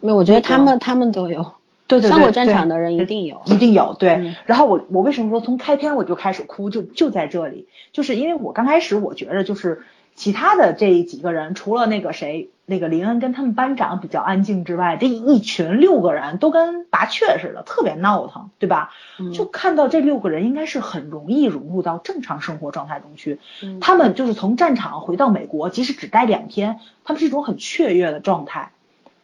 [0.00, 1.52] 那我觉得他们他们都有，
[1.86, 4.34] 对对对，上过战场的人一定有，一定有，对。
[4.44, 9.82] 然后我我为什么说从开篇我就开始哭，就就在这里，就是因为我刚开始我觉着就是
[10.16, 12.50] 其他的这几个人除了那个谁。
[12.68, 18.90] 那个林恩跟他们班长比较安静之外，这一群六个人都跟拔雀似的，特别闹腾，对吧？
[19.32, 23.38] 就看到这六个人应该是很容易融入到正常生活状态中去。
[23.80, 28.72] 他们就是从战场回到美国，即使只待两天，他们是一种很雀跃的状态。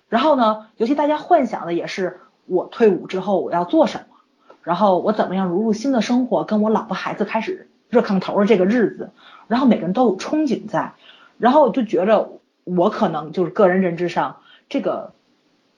[0.09, 4.19] 然后呢，尤其大家幻想的也是我退伍之后我要做什么，
[4.63, 9.11] 然后我怎么样融入新的生活，跟我老婆孩子开始热炕头的这个日子。
[9.53, 10.95] 然后每个人都有憧憬在，
[11.39, 12.41] 然后就觉着。
[12.65, 14.37] 我可能就是个人认知上，
[14.69, 15.15] 这个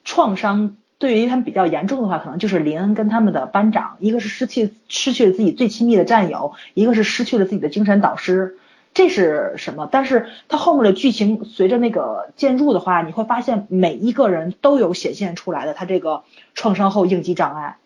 [0.04, 8.58] 创伤对于他们比较严重的话，可能就是林恩跟他们的班长，一个是失去失去了自己最亲密的战友，一个是失去了自己的精神导师，
[8.92, 9.88] 这是什么？
[9.90, 17.78] 但是他后面的剧情随着那个渐入的话，你会发现每一个人都有显现出来的他这个创伤后应激障碍，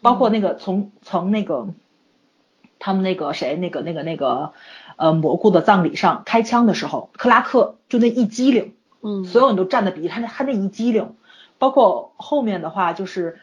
[0.00, 1.68] 包括那个从从那个
[2.80, 4.52] 他们那个谁那个那个那个。
[5.02, 11.16] 呃，蘑菇的葬礼上开枪的时候，克拉克就那一激灵，嗯，所有人都站得比他那他那一激灵，
[11.58, 13.40] 包括后面的话就是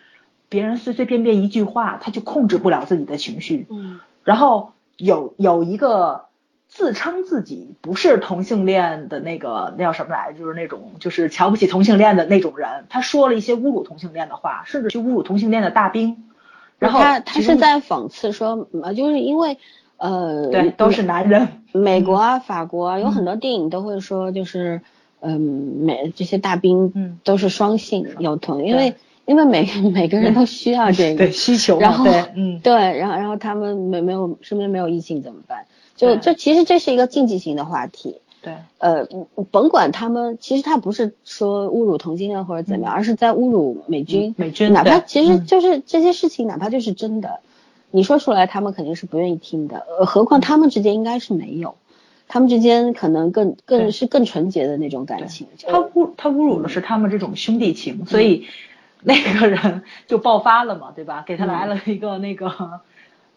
[0.48, 6.28] 别人随随便便一句话，他就控制不了自己的情绪，嗯，然后有有一个
[6.70, 16.24] 自称自己不是同性恋的那个那叫什么来，就是那种就是瞧不起同性恋的那种人，他说了一些侮辱同性恋的话，甚至去侮辱同性恋的大兵。
[16.78, 19.58] 然后他他是在讽刺说，呃，就是因为
[20.00, 24.82] 呃，对都是男人，美国啊、法国啊，有很多电影都会说，就是
[25.20, 35.66] 嗯，美这些大兵嗯都是双性，有同，因为因为每每个人都需要这个，对需求嘛，然后对，嗯，对，然后然后他们没没有身边没有异性怎么办？
[35.96, 39.06] 就对这其实这是一个禁忌型的话题，对，呃，
[39.52, 44.30] 甭管他们，其实他不是说侮辱同性恋或者怎么样，而是在侮辱美军。
[44.30, 47.42] 嗯美军哪怕其实嗯就是这些事情，哪怕就是真的，
[47.92, 49.86] 你说出来，他们肯定是不愿意听的。
[50.00, 51.76] 呃，何况他们之间应该是没有，
[52.28, 55.48] 他们之间可能更更是更纯洁的那种感情。
[55.68, 58.48] 他侮他侮辱的是他们这种兄弟情，所以
[59.02, 61.24] 那个人就爆发了嘛，对吧？
[61.26, 62.82] 给他来了一个那个，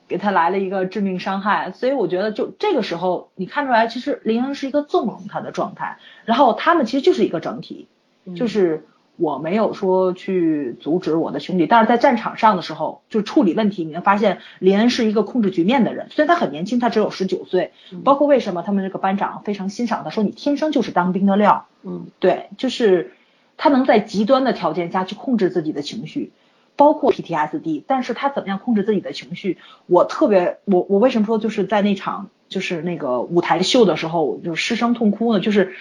[0.06, 7.88] 给他来了一个致命伤害，所以我觉得就这个时候你看出来，其实林恩是一个纵容他的状态，然后他们其实就是一个整体，
[8.36, 8.86] 就是。
[9.22, 16.08] 我没有说去阻止我的兄弟，但是在战场上的时候，就处理问题，你能发现林恩是一个控制局面的人。
[16.10, 17.70] 虽然他很年轻，他只有十九岁，
[18.02, 21.66] 包括为什么他们这个班长非常欣赏他，说你天生就是当兵的料。
[21.84, 23.12] 嗯，对，就是
[23.56, 26.32] 他能在极端的条件下去控制自己的情绪，
[26.74, 27.84] 包括 PTSD。
[27.86, 29.58] 但是他怎么样控制自己的情绪？
[29.86, 35.38] 我特别，我我为什么说就是在那场就是那个舞台秀的时候就失声痛哭呢？
[35.38, 35.74] 就是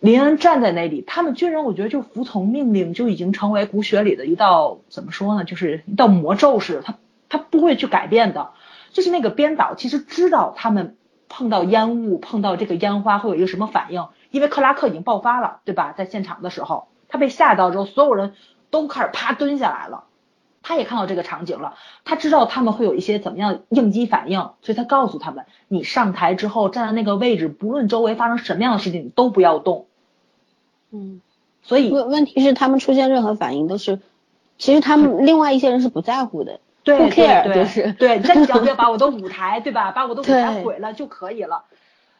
[0.00, 5.44] 林恩站在那里，他们军人我觉得就服从命令就已经成为骨血里的一道怎么说呢？
[5.44, 6.94] 就是一道魔咒似的，他
[7.28, 8.50] 他不会去改变的。
[8.92, 10.96] 就是那个编导其实知道他们
[11.28, 15.92] 碰到烟雾、碰到这个烟花会有一个什么反应，因为克拉克已经爆发了，对吧？
[15.92, 18.32] 在现场的时候，他被吓到之后，所有人
[18.70, 20.04] 都开始啪蹲下来了。
[20.62, 29.86] 他也看到这个场景了，他知道他们会有一些怎么样应激反应，所以他告诉他们：你上台之后站在那个位置，不论周围发生什么样的事情，你都不要动。
[30.92, 31.20] 嗯，
[31.62, 34.00] 所以问问题是他们出现任何反应都是，
[34.58, 36.60] 其实他们另外一些人是不在乎的。
[36.82, 39.92] 对对 care，对，就是对，但你只要不要把我的舞台，对吧？
[39.92, 41.64] 把我的舞台毁了就可以了。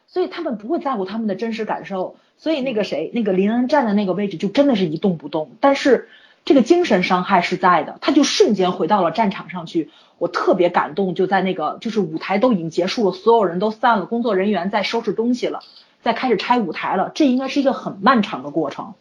[0.07, 2.15] 所以他们不会在乎他们的真实感受。
[2.37, 6.09] 所以那个谁，那个林恩站的那个位置就真的是一动不动，但是
[6.45, 9.89] 这个精神伤害是在的，他就瞬间回到了战场上去。
[10.17, 15.61] 我特别感动，就在那个就是舞台都已经结束了，所有人都散了，工作人员在收拾东西了，
[16.01, 17.11] 在开始拆舞台了。
[17.13, 18.93] 这应该是一个很漫长的过程。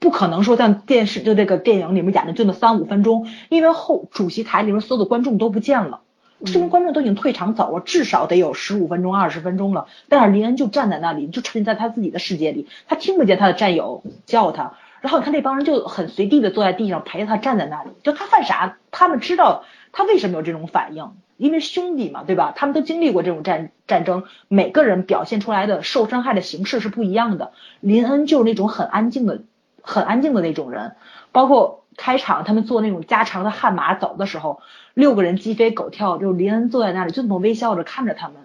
[0.00, 6.02] 不可能说像电视就这个电影里面演的就那三五分钟，因为后主席台里面所有的观众都不见了，
[6.44, 9.88] 这些观众都已经退场走了，至少得有十五分钟、二十分钟了。
[10.08, 14.74] 但是林恩就站在那里，就沉浸在他自己的世界里，他听不见他的战友叫他。
[15.00, 22.52] 然后你看那帮人就很随地的坐在地上陪着他站在那里，就他犯傻，他们知道他为什么有这种反应，因为兄弟嘛，对吧？
[22.54, 27.52] 他们都经历过这种战战争，每个人表现出来的受伤害的形式是不一样的。
[27.80, 29.40] 林恩就是那种很安静的。
[29.80, 30.96] 很安静的那种人，
[31.32, 34.60] 包括开场他们坐那种加长的悍马走的时候，
[34.92, 38.36] 六个人鸡飞狗跳，就林恩坐在那里就这么微笑着看着他们，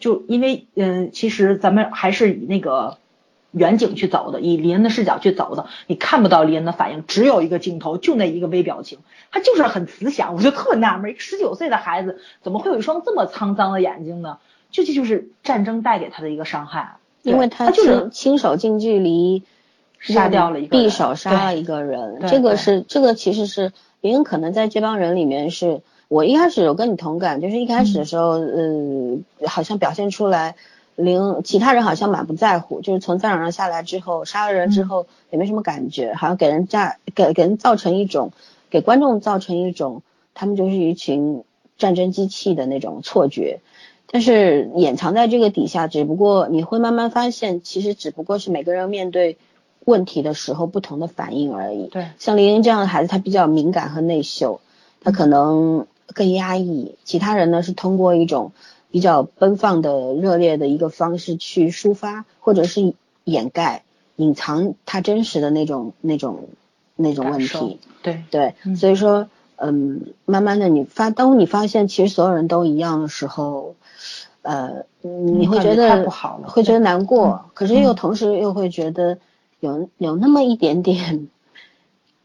[0.00, 2.98] 就因为嗯，其实咱们还是以那个
[3.52, 8.98] 远景去走的，以林恩的视角去走的，你看不到林恩的反应，只有一个镜头，就那一个微表情，
[9.30, 14.38] 他就是很慈祥，我就特纳闷，一个十九岁的孩子怎么会有一双这么沧桑的眼睛呢？
[14.70, 19.42] 就这就是战争带给他的一个伤害，因为他就是亲手近距离。
[20.00, 30.54] 杀掉了一个匕首杀了一个人，这个是这个其实是林恩可能在这帮人里面是我一开始有跟你同感，就是一开始的时候，嗯、呃，好像表现出来
[30.98, 38.32] 林其他人好像满不在乎，就是从战场上下来之后杀了人之后也没什么感觉，好像给人家给给人造成一种
[38.68, 40.02] 给观众造成一种
[40.34, 41.44] 他们就是一群
[41.78, 43.60] 战争机器的那种错觉。
[44.10, 49.38] 但是掩藏在这个底下，只不过你会慢慢发现，其实只不过是每个人面对。
[49.84, 51.86] 问题的时候不同的反应而已。
[51.86, 54.60] 对，像林英这样的孩子，他比较敏感和内秀，
[55.00, 56.96] 他可能更压抑。
[57.04, 58.52] 其他人呢是通过一种
[58.90, 63.84] 比较奔放的、热烈的一个方式去抒发，或者是掩盖、
[64.16, 66.48] 隐藏他真实的那种、那种、
[66.96, 67.78] 那种问题。
[68.02, 73.74] 对对，所以说，嗯，慢慢的你发，当你发现其实所有人都一样的时候，
[74.42, 79.18] 呃，你会觉得不好了，会觉得难过，可是又同时又会觉得。
[79.60, 81.26] 有有那么一点点，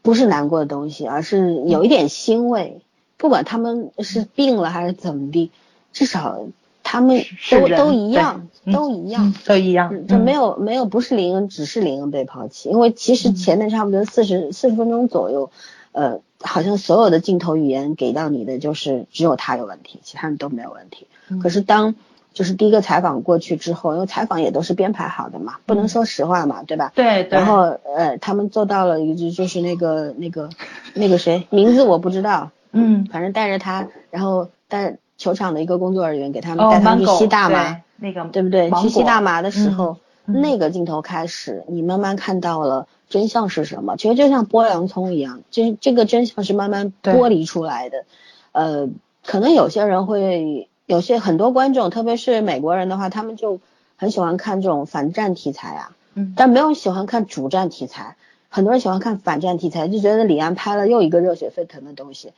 [0.02, 2.80] 不是难过的东西，而是有一点欣慰。
[3.16, 5.50] 不管他们是病了还是怎么地，
[5.94, 6.38] 至少
[6.82, 10.06] 他们都都一样，都一样，都一样。
[10.06, 12.68] 就没有没有不是林恩，只是林恩被抛弃。
[12.68, 15.50] 因为其实前面差不多四十四十分钟左右，
[15.92, 21.06] 呃，好像所有的镜头语言给到你的就是只有他有问题，其他人都没有问题。
[21.42, 21.94] 可是当
[22.34, 26.92] 就是第一个采访过去之后，因为采访也都是编排好的嘛，不能说实话嘛，对吧？
[26.94, 27.38] 对对。
[27.38, 30.50] 然后呃，他们做到了，一句就是那个那个
[30.94, 38.68] 那个谁，名字我不知道，嗯，反正带着他，然后带球场的一个工作人员给他们哦带他们去吸大麻，那个对不对？
[38.68, 39.96] 芒去吸大麻的时候，
[40.26, 43.96] 那个镜头开始，你慢慢看到了真相是什么。
[43.96, 48.04] 其实就像剥洋葱一样，这这个真相是慢慢剥离出来的。
[48.52, 48.88] 呃，
[49.24, 53.60] 可能有些人会，有些很多观众，特别是美国人的话，他们就
[53.96, 58.16] 很喜欢看这种反战题材啊，嗯但没有人喜欢看主战题材。
[58.48, 62.32] 很多人喜欢看反战题材，就觉得李安拍了又一个热血沸腾的东西。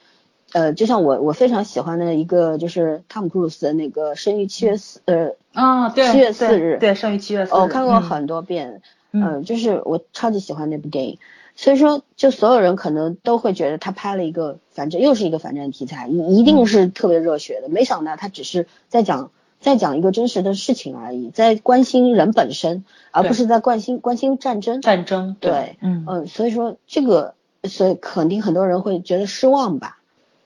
[0.52, 8.80] 呃，就像我我非常喜欢的一个就是汤姆克鲁斯的那个《生于七月四》呃啊，对，七月四日对，生于七月四日，哦，我看过嗯很多遍，
[9.12, 9.22] 嗯。
[9.22, 11.18] 呃，就是我超级喜欢那部电影，
[11.56, 24.80] 所以说就所有人可能都会觉得他拍了一个反正又是一个反战题材，一一定是特别热血的，没想到他只是在讲在讲一个真实的事情而已，在关心人本身，而不是在关心关心战争。
[24.80, 26.04] 战争，对，嗯。
[26.06, 27.34] 嗯，所以说这个，
[27.64, 29.95] 所以肯定很多人会觉得失望吧。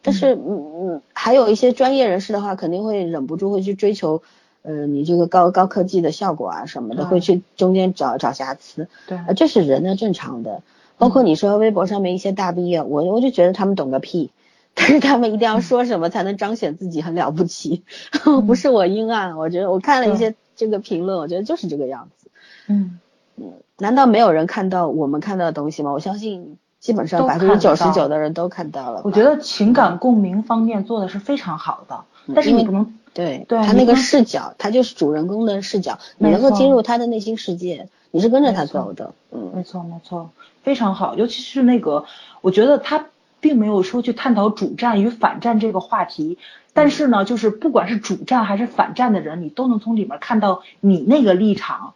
[0.03, 0.67] 但是，嗯。
[0.81, 4.23] 嗯，还有一些专业人士的话，肯定会忍不住会去追求，
[4.63, 7.11] 呃，你这个高高科技的效果啊什么的，对。
[7.11, 9.19] 会去中间找找瑕疵，对。
[9.19, 10.63] 啊，这是人的正常的。
[10.97, 14.31] 包括你说微博上面一些大 V 啊，我我就觉得他们懂个屁，
[14.75, 17.85] 但是他们一定要说什么才能彰显自己很了不起，
[18.47, 22.31] 不是我阴暗，我觉得我看了一些这个评论，我觉得就是这个样子。
[22.67, 22.99] 嗯。
[23.37, 25.93] 嗯，难道没有人看到我们看到的东西吗？
[25.93, 29.03] 我相信基本上都百分之九十九的人都看到了。
[29.05, 32.05] 我觉得情感共鸣方面做的是非常好的，
[32.35, 39.13] 但是你不能对，对他那个视角，他就是主人公的视角，你能够进入他的内心世界，你是跟着他走的。
[39.31, 40.31] 嗯，没错，没错，
[40.63, 41.15] 非常好。
[41.15, 42.05] 尤其是那个，
[42.41, 43.07] 我觉得他
[43.41, 46.39] 并没有说去探讨主战与反战这个话题，
[46.73, 51.95] 但是呢，就是不管是主战还是反战的人，你都能从里面看到你那个立场，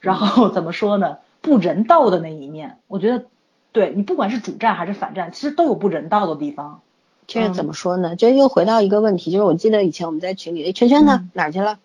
[0.00, 2.78] 然后怎么说呢，不人道的那一面。
[2.86, 3.24] 我觉得，
[3.72, 6.80] 对你不管是主战还是反战，其实都有不人道的地方。
[7.26, 8.16] 这个怎么说呢？
[8.16, 11.78] 就又回到一个问题，就是我记得以前我们在群里，哎圈圈呢、嗯哪儿去了？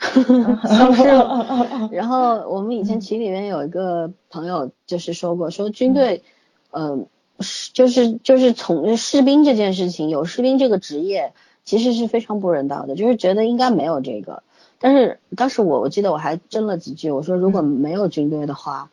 [0.00, 1.88] 消失了。
[1.92, 6.22] 然后我们以前群里面有一个朋友就是说过，说军队，
[6.70, 7.04] 呃，
[7.40, 14.42] 是就是就是从士兵这件事情，有士兵这个职业其实是非常不人道的，就是觉得应该没有这个。
[14.80, 18.88] 但是当时我我记得我还争了几句，我说如果没有军队的话，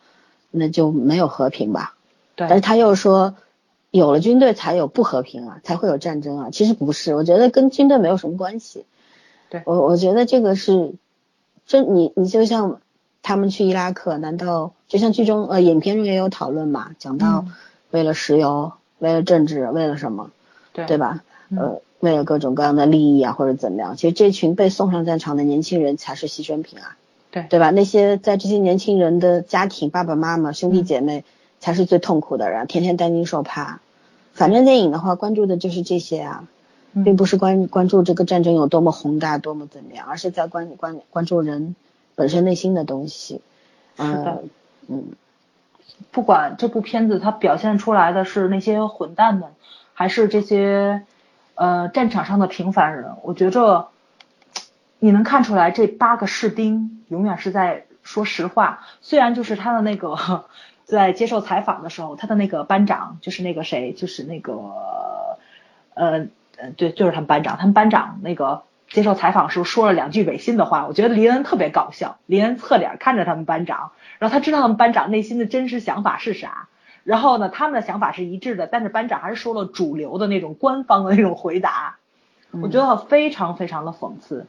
[0.51, 1.95] 那就没有和平吧。
[2.45, 3.35] 但是，他又说，
[3.89, 6.49] 有了军队才有不和平啊，才会有战争啊。
[6.51, 8.85] 其实不是，我觉得跟军队没有什么关系。
[9.49, 10.93] 对我我觉得这个是，
[11.65, 12.79] 真你你就像
[13.23, 17.53] 他们去伊拉克，难道就像剧中呃影片中也有讨论嘛，讲到嗯
[17.91, 20.31] 为了石油，为了政治，为了什么，
[20.73, 21.23] 对对吧？
[21.49, 26.97] 嗯呃，为了各种各样的利益啊，或者怎么样，其实这群被送上战场的年轻人才是牺牲品啊。
[27.29, 27.71] 对对吧？
[27.71, 31.25] 那些在这些年轻人的家庭，爸爸妈妈、兄弟嗯姐妹
[31.59, 33.79] 才是最痛苦的人，天天担惊受怕。
[34.33, 36.43] 反正电影的话，关注的就是这些啊，
[36.93, 41.75] 嗯并不是关关注这个战争有多么宏大、多么怎么样，而是在关关关注人
[42.15, 43.41] 本身内心的东西。
[43.97, 44.43] 是的呃，
[44.87, 45.05] 嗯，
[46.11, 49.49] 不管这部片子它表现出来的是那些混蛋们，
[49.93, 51.01] 还是这些
[51.55, 53.87] 呃战场上的平凡人，我觉着
[54.99, 58.85] 你能看出来这八个士兵永远是在说实话。
[59.01, 60.45] 虽然就是他的那个
[60.87, 64.53] 在接受采访的时候，他的那个班长就是那个谁，就是那个
[65.93, 68.63] 呃呃对，就是他们班长，他们班长那个。
[68.89, 72.19] 接受采访时候说了两句违心的话，我觉得林恩特别搞笑。
[72.25, 76.69] 林恩侧脸看着他们班长，然后他知道他们班长内心的真实想法是啥，
[77.03, 81.97] 然后呢，他们的想法是一致的，但是班长还是说了主流的那种官方的那种回答，
[82.51, 84.47] 我觉得非常非常的讽刺。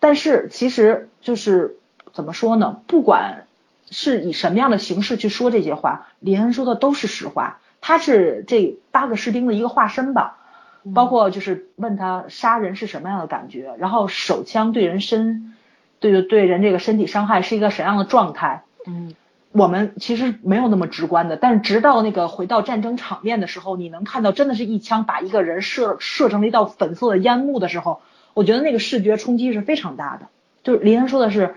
[0.00, 1.76] 但是其实就是
[2.14, 2.80] 怎么说呢？
[2.86, 3.47] 不管
[3.90, 10.36] 是以什么样的形式去说这些话，李恩说的都是实话，他是这八个士兵的一个化身吧。
[10.94, 15.54] 包括就是问他杀人是什么样的感觉，然后手枪对人身，
[15.98, 19.14] 对对人这个身体伤害是一个什么样的状态，嗯，
[19.52, 28.00] 我们其实没有那么直观的，但是直到那个回到战争场面的时候，你能看到真的是一枪把一个人射射成了一道粉色的烟幕的时候，
[28.32, 30.28] 我觉得那个视觉冲击是非常大的。
[30.62, 31.56] 就是林恩说的是，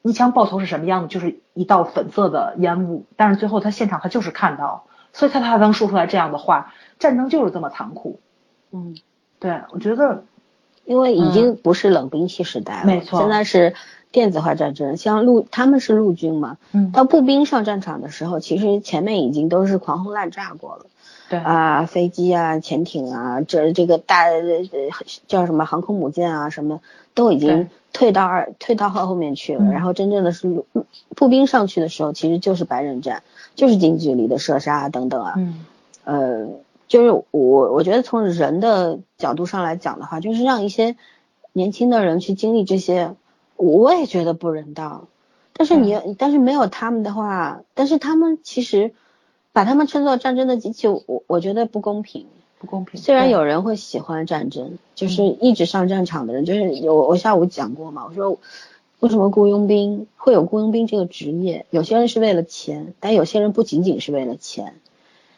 [0.00, 8.18] 一枪爆头是什么样的，就是一道粉色的烟雾，但是最后他现场他就是看到，所以他才能说出来这样的话，战争就是这么残酷。
[8.72, 8.96] 嗯，
[9.38, 10.24] 对，我觉得
[10.86, 13.74] 因为已经不是冷兵器时代了，没错现在是
[14.10, 14.96] 电子化战争。
[14.96, 20.86] 像陆他们是陆军嘛，嗯当步兵上战场的时候，其实前面已经都是狂轰滥炸过了。
[21.30, 24.40] 对啊，飞机啊、潜艇啊，这这个大呃
[25.28, 26.80] 叫什么航空母舰啊，什么
[27.14, 29.62] 都已经退到二退到后后面去了。
[29.62, 30.64] 嗯然后真正的是
[31.14, 33.22] 步兵上去的时候，其实就是白刃战，
[33.54, 35.34] 就是近距离的射杀啊等等啊。
[35.36, 35.64] 嗯
[36.02, 36.48] 呃，
[36.88, 40.96] 就是我我觉得从人的角度上来讲的话，就是让一些
[41.52, 43.14] 年轻的人去经历这些，
[43.54, 45.06] 我也觉得不人道。
[45.52, 48.92] 但是你、但是没有他们的话，但是他们其实
[49.60, 52.24] 把他们称作战争的机器，我我觉得不公平。
[52.58, 52.98] 不公平。
[52.98, 58.38] 虽然有人会喜欢战争，就是一直上战场的人，就是有我下午讲过嘛，我说
[59.00, 61.66] 为什么雇佣兵会有雇佣兵这个职业？
[61.68, 64.76] 有些人是为了钱，但有些人不仅仅是为了钱。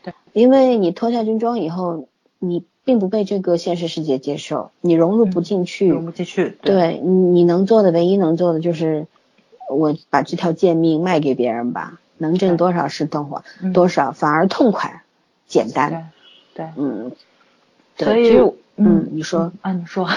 [0.04, 2.06] 对，因为你脱下军装以后，
[2.38, 5.88] 你并不被这个现实世界接受，你融入不进去。
[5.88, 6.56] 融不进去。
[6.62, 9.08] 对，你你能做的唯一能做的就是，
[9.68, 15.02] 我把这条贱命卖给别人吧，能挣多少是多少，嗯多少反而痛快、
[15.46, 16.10] 简单。
[16.54, 16.72] 对对。
[16.76, 17.12] 嗯，
[17.98, 18.38] 对所以
[18.76, 20.08] 嗯嗯，你说，啊， 你说，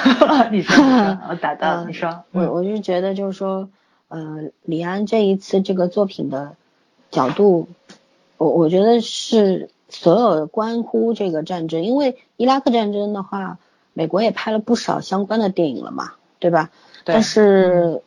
[0.51, 0.83] 你说，
[1.29, 3.67] 我打断， 嗯你说，我嗯我就觉得就是说，
[4.07, 6.55] 呃，李安这一次这个作品的
[7.11, 7.67] 角度，
[8.37, 13.59] 我我觉得是所有关乎这个战争，因为伊拉克战争的话，
[13.93, 16.71] 美国也拍了不少相关的电影了嘛，对吧？
[17.03, 18.01] 对但是，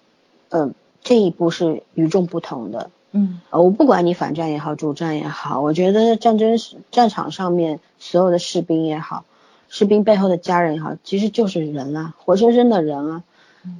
[0.49, 0.71] 呃，
[1.03, 2.91] 这一部是与众不同的。
[3.13, 6.59] 嗯呃，我不管你反战也好，主战也好，我觉得战争
[6.91, 9.25] 战场上面所有的士兵也好，
[9.69, 13.23] 士兵背后的家人也好，其实就是人啊，活生生的人啊。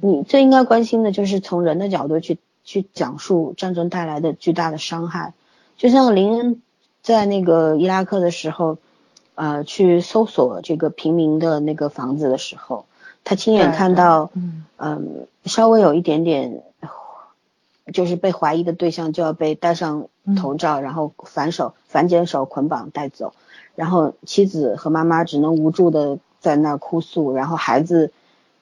[0.01, 5.33] 你最应该关心的就是从人的角度去去讲述战争带来的巨大的伤害。
[5.77, 6.61] 就像林恩
[7.01, 8.77] 在那个伊拉克的时候，
[9.35, 12.85] 呃，去搜索这个平民的那个房子的时候，
[13.23, 16.61] 他亲眼看到，嗯嗯，稍微有一点点，
[17.91, 23.33] 就是被怀疑的对象就要被戴上头罩，然后反手反剪手捆绑带走，
[23.75, 28.11] 然后妻子和妈妈只能无助的在那儿哭诉，然后孩子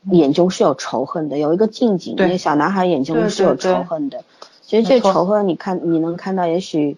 [0.04, 4.24] 眼中是有仇恨的，有一个近景，对那个小男孩眼中对是有仇恨的。
[4.62, 6.98] 其实这仇恨，你看你能看到，也许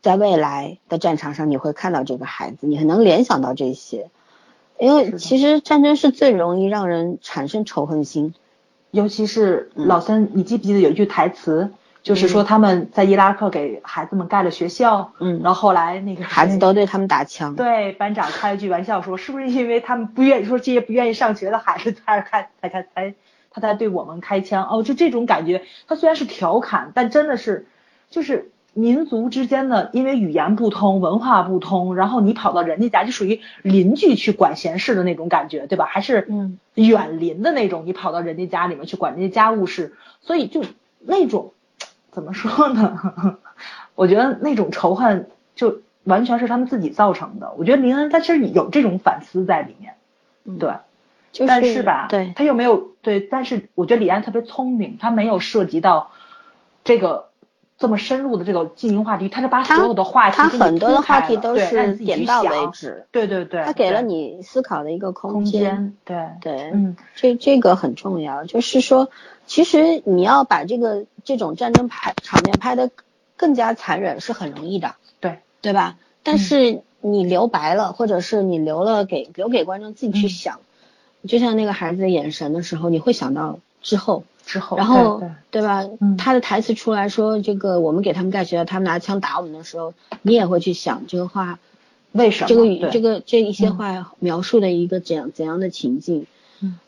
[0.00, 4.08] 在未来的战场上你会看到这个孩子，你很能联想到这些。
[4.78, 8.34] 因为其实战争是最容易让人产生仇恨心。
[8.90, 11.70] 尤其是嗯老三，你记不记得有一句台词，
[12.02, 17.54] 就是说他们在伊拉克给孩子们盖了学校，嗯然后后来那个孩子谁都对他们打枪。
[17.54, 23.14] 对班长开了句玩笑说，是不是因为他们不愿意说这些不愿意上学的孩子才开才开才
[23.50, 24.66] 他才对我们开枪？
[24.66, 27.66] 哦，就这种感觉，他虽然是调侃，但真的是
[28.08, 35.86] 就是民族之间的，因为语言不通、文化不通，然后你跑到人家家就属于邻居去管闲事的那种感觉，对吧？
[35.86, 40.64] 还是嗯远邻的那种，你跑到人家家里面去管人家家务事，所以就
[41.00, 41.52] 那种
[42.10, 43.38] 怎么说呢？
[43.94, 47.52] 我觉得那种仇恨就完全是他们自己造成的。
[47.58, 49.94] 我觉得林恩他其实有这种反思在里面，
[50.44, 50.72] 嗯对。
[51.32, 56.10] 就是但是吧，对，他又没有对，但是我觉得李安特别聪明，他没有涉及到
[56.82, 57.29] 这个
[57.80, 65.96] 这么深入的这个进行话题，他是把所有的话题他很多的话题都是点到为止，对对对，他给了你思考的一个空空间。
[66.04, 69.08] 对，对，嗯，这这个很重要，就是说，
[69.46, 72.90] 其实你要把这个这种战争拍场面拍得
[73.38, 75.96] 更加残忍是很容易的，对，对吧？
[76.22, 80.60] 但是你留白了，或者是你留了给留给观众自己去嗯想，
[81.26, 85.30] 就像那个孩子的眼神的时候，你会想到之后，之后，然后对。
[85.52, 85.88] 对吧？
[86.00, 86.16] 嗯。
[86.16, 91.60] 他的台词出来说，这个我们给他们盖学校，他们拿枪打我们的时候，你也会去想这个话，
[92.10, 92.84] 为什么这个语？
[92.90, 93.76] 这个这一些嗯。
[93.76, 96.26] 话描述的一个怎样怎样的情境，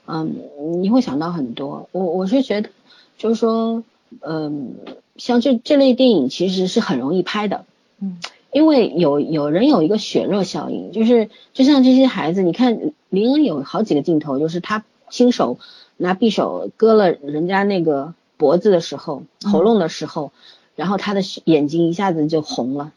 [0.07, 0.35] 嗯。
[0.83, 1.89] 你会想到很多。
[1.93, 2.71] 我我是觉得，
[3.17, 3.85] 就是说，
[4.21, 4.75] 嗯，
[5.17, 7.65] 像这这类电影其实是很容易拍的，
[8.01, 8.19] 嗯。
[8.51, 15.59] 因为有有人有一个血热效应，就是就像这些孩子，你看林恩有好几个镜头，就是他亲手
[16.03, 20.33] 拿匕首割了人家那个脖子的时候，喉咙的时候，
[20.75, 22.93] 然后他的眼睛一下子就红了，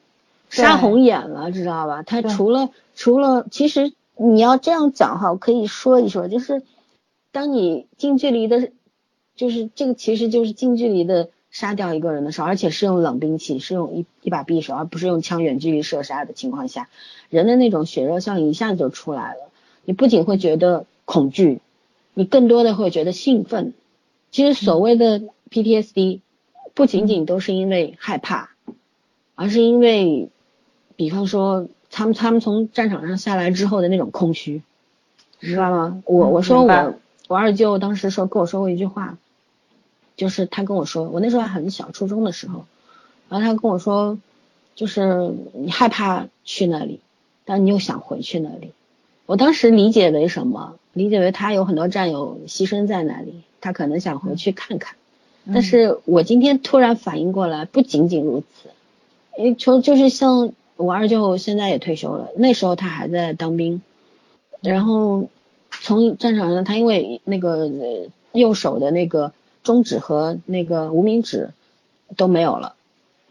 [0.50, 2.02] 杀红眼了，知道吧？
[2.02, 6.64] 他除了除了，其实你要这样讲哈，我可以说一说，就是
[7.32, 8.72] 当你近距离的，
[9.36, 16.90] 就是这个其实就是近距离的杀掉一个人的时候，而且是用冷兵器，是用一一把匕首，而不是用枪远距离射杀的情况下，
[17.30, 19.52] 人的那种血肉效应一下子就出来了。
[19.84, 21.62] 你不仅会觉得恐惧，
[22.16, 23.74] 你更多的会觉得兴奋。
[24.32, 26.22] 其实所谓的 PTSD，
[26.74, 28.50] 不仅仅都是因为害怕，
[29.36, 30.30] 而是因为，
[30.96, 34.62] 比方说他们他们从战场上下来之后的那种空虚，
[35.40, 36.02] 你知道吗？
[36.06, 36.96] 我嗯我说我
[37.28, 39.18] 我二舅当时说跟我说过一句话，
[40.18, 42.66] 就是他跟我说，我那时候还很小，初中的时候，
[43.30, 44.18] 然后他跟我说，
[44.76, 47.00] 就是你害怕去那里，
[47.46, 48.72] 但你又想回去那里。
[49.26, 50.76] 我当时理解为什么？
[50.94, 54.96] 理解为他有很多战友牺牲在那里，他可能想回去看看。
[55.54, 58.70] 但是我今天突然反应过来，不仅仅如此，
[59.38, 63.82] 诶，就就是像我二舅现在也退休了，那时候他还在当兵，
[64.62, 65.28] 然后
[65.70, 67.70] 从战场上他因为那个
[68.32, 71.50] 右手的那个中指和那个无名指
[72.16, 72.76] 都没有了，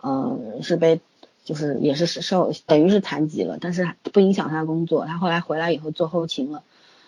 [0.03, 1.01] 嗯，是被
[1.45, 6.63] 就是也是受等于是残疾了，但是不影响他工作，他后来回来以后做后勤了。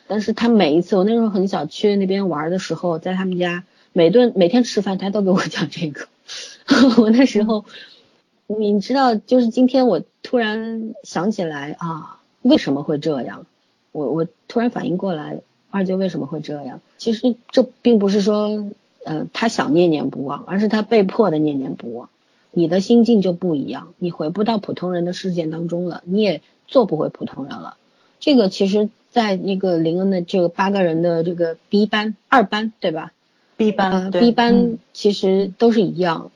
[0.07, 6.07] 但是他每一次，我那时候很小去那边玩的时候，在他们家每顿每天吃饭，他都给我讲这个。
[6.99, 7.65] 我那时候，
[8.47, 13.47] 你知道，就是今天我突然想起来啊，为什么会这样？
[13.93, 16.81] 我我突然反应过来，二舅为什么会这样？
[16.99, 18.67] 其实这并不是说，
[19.05, 22.11] 呃，他想念念不忘，而是他被迫的念念不忘。
[22.59, 27.77] 你的心境就不一样，你回不到普通人的世界当中了，你也做不回普通人了。
[28.19, 33.13] 这个其实，在那个林恩的这个八个人的这个 B 班二班，对吧
[33.59, 36.31] ？B 班，B 班其实都是一样，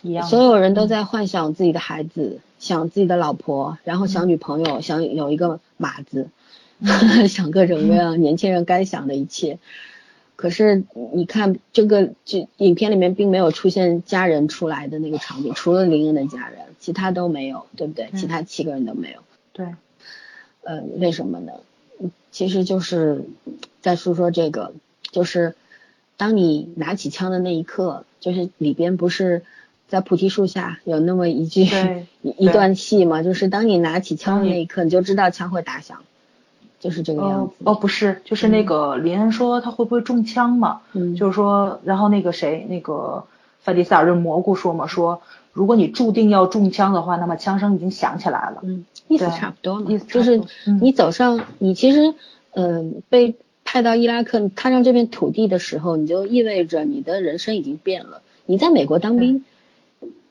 [0.00, 0.26] 一样。
[0.26, 6.30] 所有人都在幻想自己的孩子，想自己的老婆，然后想女朋友，想有一个马子，
[7.28, 9.58] 想各种各样年轻人该想的一切。
[10.36, 18.10] 可是你看这个这影片里面并没有出现家人出来的那个场景，除了林恩的家人，其他都没有，对不对？
[18.14, 19.20] 其他七个人都没有。
[19.52, 19.66] 对。
[20.62, 21.52] 呃，为什么呢？
[22.30, 23.24] 其实就是
[23.80, 24.74] 在说说这个，
[25.10, 25.54] 就是
[26.16, 29.42] 当你拿起枪的那一刻，就是里边不是
[29.88, 31.62] 在菩提树下有那么一句
[32.20, 33.22] 一一段戏嘛？
[33.22, 36.04] 就是当你拿起枪的那一刻，你就知道枪会打响，
[36.78, 37.54] 就是这个样子。
[37.64, 40.80] 哦，不是，就是那个林恩说他会不会中枪嘛？
[40.92, 43.24] 嗯，就是说，然后那个谁，那个
[43.60, 45.20] 范迪塞尔的蘑菇说嘛，说
[45.52, 48.60] 如果你注定要中枪的话，那么枪声已经响起来了。
[48.62, 48.84] 嗯。
[49.08, 50.42] 意思差不多嘛，意思就是
[50.80, 52.14] 你走上你其实，
[52.54, 58.20] 嗯，被派到伊拉克，踏上这片土地的时候，你就意味着你的人生已经变了。
[58.46, 59.44] 你在美国当兵，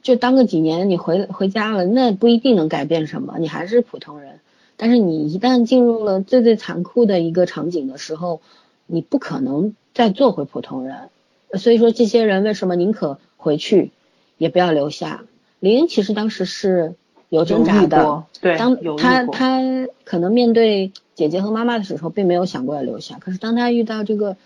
[0.02, 4.41] 就当个几年，你回回家了，那不一定能改变什么，你还是普通人。
[4.78, 8.42] 但是你一旦进入了最最残酷的一个场景的时候，
[8.86, 11.10] 你不可能再做回普通人。
[11.54, 13.92] 所以说，这些人为什么宁可回去，
[14.38, 15.24] 也不要留下？
[15.60, 16.96] 林恩其实当时是。
[17.30, 19.60] 有挣扎的，对，当他他
[20.06, 23.18] 可能面对姐姐和妈妈的时候，并没有想过要留下。
[23.18, 24.38] 可是当他遇到这个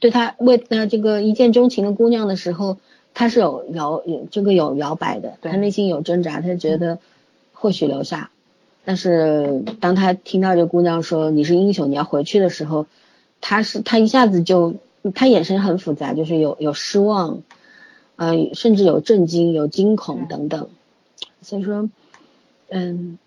[0.00, 2.76] 对他为呃这个一见钟情的姑娘的时候，
[3.14, 6.98] 他是有摇有这个有摇摆的，他内心有挣扎，他觉得
[7.52, 8.30] 或许留下。
[8.84, 12.86] 但是当他听到这姑娘说你是英雄，你要回去的时候，
[13.40, 14.74] 他是他一下子就
[15.14, 17.42] 他眼神很复杂，就是有有失望，
[18.16, 20.68] 呃，甚至有震惊、有惊恐等等。
[21.42, 21.88] 所以说。
[22.70, 23.18] 嗯，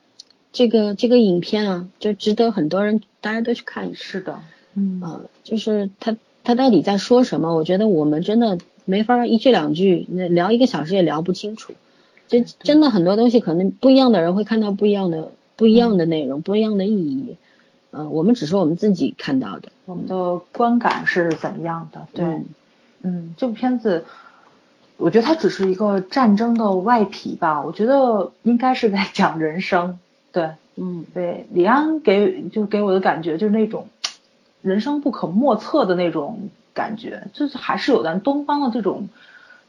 [0.52, 3.94] 这个这个影片啊，就值得很多人大家都去看。
[3.94, 4.40] 是的，
[4.74, 7.56] 嗯啊，就是他他到底在说什么？
[7.56, 11.74] 我觉得我们真的没法一句两句，那聊一个小时也聊不清楚。
[12.28, 17.36] 就真的很多东西，可能不一样的人会看到不一样的不一样的内容，不一样的意义。
[17.92, 22.08] 嗯，我们只是我们自己看到的，我们的观感是怎么样的？
[22.14, 22.26] 对，
[23.02, 24.06] 嗯，这部片子。
[25.00, 30.00] 我觉得它只是一个战争的外皮吧，我觉得应该是在 讲人生。
[30.32, 33.90] 对，嗯，对，李安给就给我的感觉就是那种
[34.64, 39.08] 人生不可莫测的那种感觉，就是还是有咱东方的这种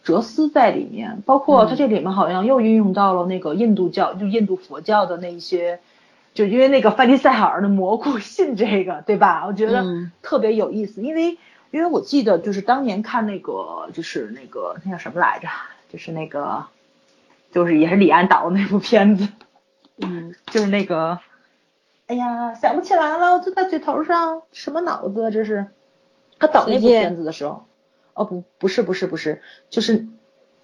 [0.09, 1.23] 哲思在里面。
[1.27, 5.81] 包括它这里面好像又运用到了那个印度教，就印度佛教的那一些，
[6.33, 9.45] 就因为那个范迪塞尔的蘑菇信这个， 对吧？
[9.47, 9.85] 我觉得
[10.23, 11.37] 特别有意思，因为。
[11.71, 15.49] 因为我记得就是当年看那个就是那个那叫什么来着，
[15.93, 16.65] 就是那个
[17.53, 19.29] 就是也是李安导的那部片子，
[20.01, 21.19] 嗯， 就是那个，
[22.07, 25.67] 哎呀想不起来了，就在嘴头上，什么脑子这是？
[26.39, 27.67] 他导那部片子的时候，
[28.19, 29.41] 哦不不是不是不是，
[29.71, 30.07] 就是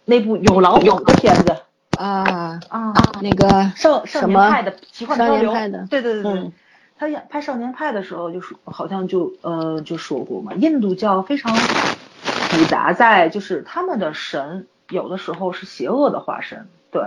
[0.04, 1.56] 那部有老虎的片子
[1.96, 2.92] 啊啊
[3.22, 6.50] 那个少少年派的奇幻漂流，的，对对对对。
[6.96, 17.02] 他演拍《少年派》的时候，就是好像就呃就说过嘛，印度教非常复杂，在就是他们的神有的时候是邪恶的化身，对，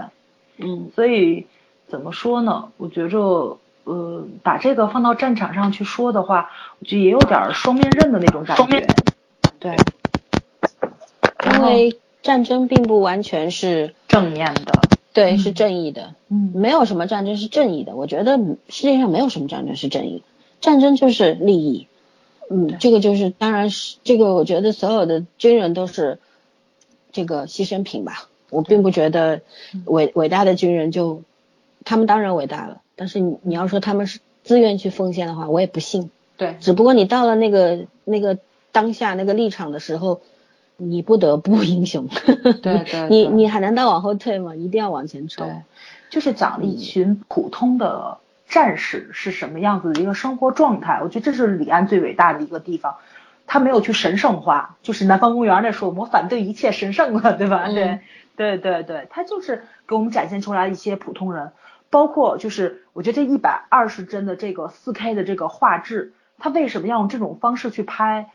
[0.58, 1.48] 嗯，所以
[1.88, 2.70] 怎么说呢？
[2.76, 8.86] 我觉着呃把这个放到战场上去说的话，我觉得也有点双面刃的那种感觉，
[9.58, 9.78] 对，
[11.58, 14.82] 因为战争并不完全是正面的。
[15.14, 16.14] 对，是正义的。
[16.30, 17.96] 嗯，没有什么战争是正义的。
[17.96, 18.38] 我觉得
[18.70, 20.22] 世界上没有什么战争是正义，
[20.62, 21.88] 战争就是利益。
[22.50, 24.36] 嗯，这个就是，当然是这个。
[24.36, 26.20] 我觉得所有的军人都是
[27.12, 28.30] 这个牺牲品吧。
[28.50, 29.42] 我并不觉得
[29.86, 31.24] 伟伟大的军人就
[31.84, 36.12] 他们当然伟大了，但是你你要说他们是自愿去奉献的话，我也不信。
[36.38, 38.38] 对，只不过你到了那个那个
[38.72, 40.22] 当下那个立场的时候，
[40.78, 42.08] 你不得不 英雄。
[42.08, 44.56] 对对 你对你还能再往后退吗？
[44.56, 45.46] 一定要往前冲。
[45.48, 45.62] 对，
[46.10, 48.18] 就是讲了一群普通的
[48.48, 51.02] 战士是什么样子的一个生活状态。
[51.04, 52.96] 我觉得这是李安最伟大的一个地方，
[53.46, 57.66] 他没有去神圣化，就是南方公园那说我们反对一切神圣了，对吧？
[57.68, 58.00] 嗯对
[58.36, 61.52] 对对对，他就是给我们展现出来一些普通人，
[61.90, 68.30] 包括就是我觉得这一百二十帧的这个四 K 的这个画质，他为什么要用这种方式去拍？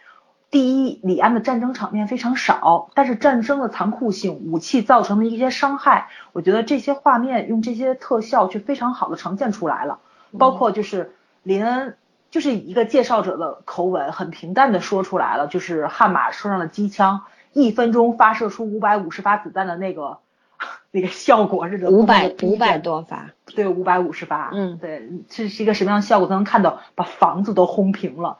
[0.53, 10.01] 第一，李安的战争场面非常少，但是战争的残酷性、武器造成的一些伤害，我觉得这些画面用这些特效去非常好的呈现出来了。
[10.39, 11.97] 包括就是林恩，
[12.31, 17.23] 就是以一个介绍者的口吻，很平淡的说出来了，就是悍马车上的机枪
[17.55, 20.19] 一分钟发射出五百五十发子弹的那个
[20.93, 26.29] 那个效果是五百五百多发，对，五百五十发，嗯对，这是一个什么样的效果？
[26.29, 28.37] 都能看到把房子都轰平了。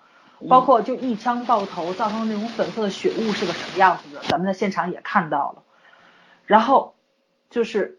[0.49, 5.63] 包括就一枪爆头造成那种粉色的血雾是个什么样子的，咱们在现场也看到了。
[6.47, 6.95] 然后
[7.51, 7.99] 就是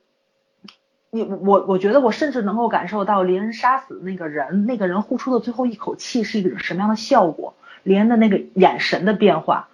[1.09, 9.69] 你我我觉得我甚至能够感受到林恩杀死那个人，那个人呼出的最后一口气是一种什么样的效果，林恩的那个眼神的变化，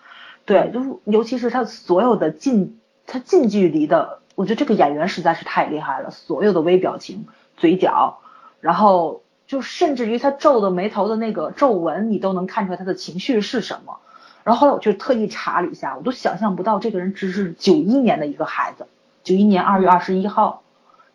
[0.46, 8.20] 对，就是尤其是他所有的近他近距离的，我觉得这个演员实在是太厉害了，所有的微表情、嘴角，
[8.60, 9.22] 然后。
[9.50, 13.98] 就甚至于他皱的眉头的那个皱纹，你都能看出来他的情绪是什么。
[14.44, 18.86] 然后后来我就特意查了一下，我都想象不到这个人只是九一年的一个孩子，
[19.24, 20.62] 九一年二月二十一号，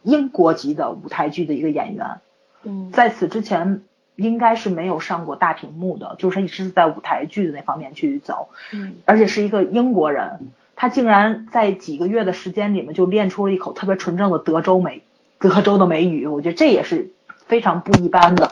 [0.03, 2.19] 英国籍的舞台剧的一个演员。
[2.65, 3.83] 嗯，在此之前
[4.17, 8.49] 应该是没有上过大屏幕的，就是他一直是在舞台剧的那方面去走。
[8.73, 15.05] 嗯，而且是一个英国人，他竟然在几个月的时间里面就练出了一口特别纯正的德州美
[15.39, 17.13] 德州的美语，我觉得这也是。
[17.47, 18.51] 非常不一般的，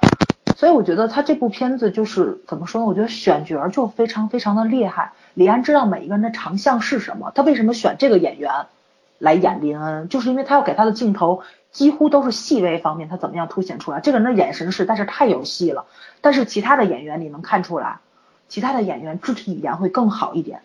[0.54, 2.86] 所以我觉得他这部片子就是怎么说呢？
[2.86, 5.12] 我觉得选角就非常非常的厉害。
[5.34, 8.66] 李安知道每一个人的长项是什么，他为什么选这个演员
[9.18, 14.00] 来演林恩，就是因为他要给他的镜头几乎都是细微方面，他怎么样凸显出来？
[14.00, 15.86] 这个人的眼神是，但是太有戏了。
[16.20, 18.00] 但是其他的演员你能看出来，
[18.48, 20.60] 其他的演员肢体语言会更好一点，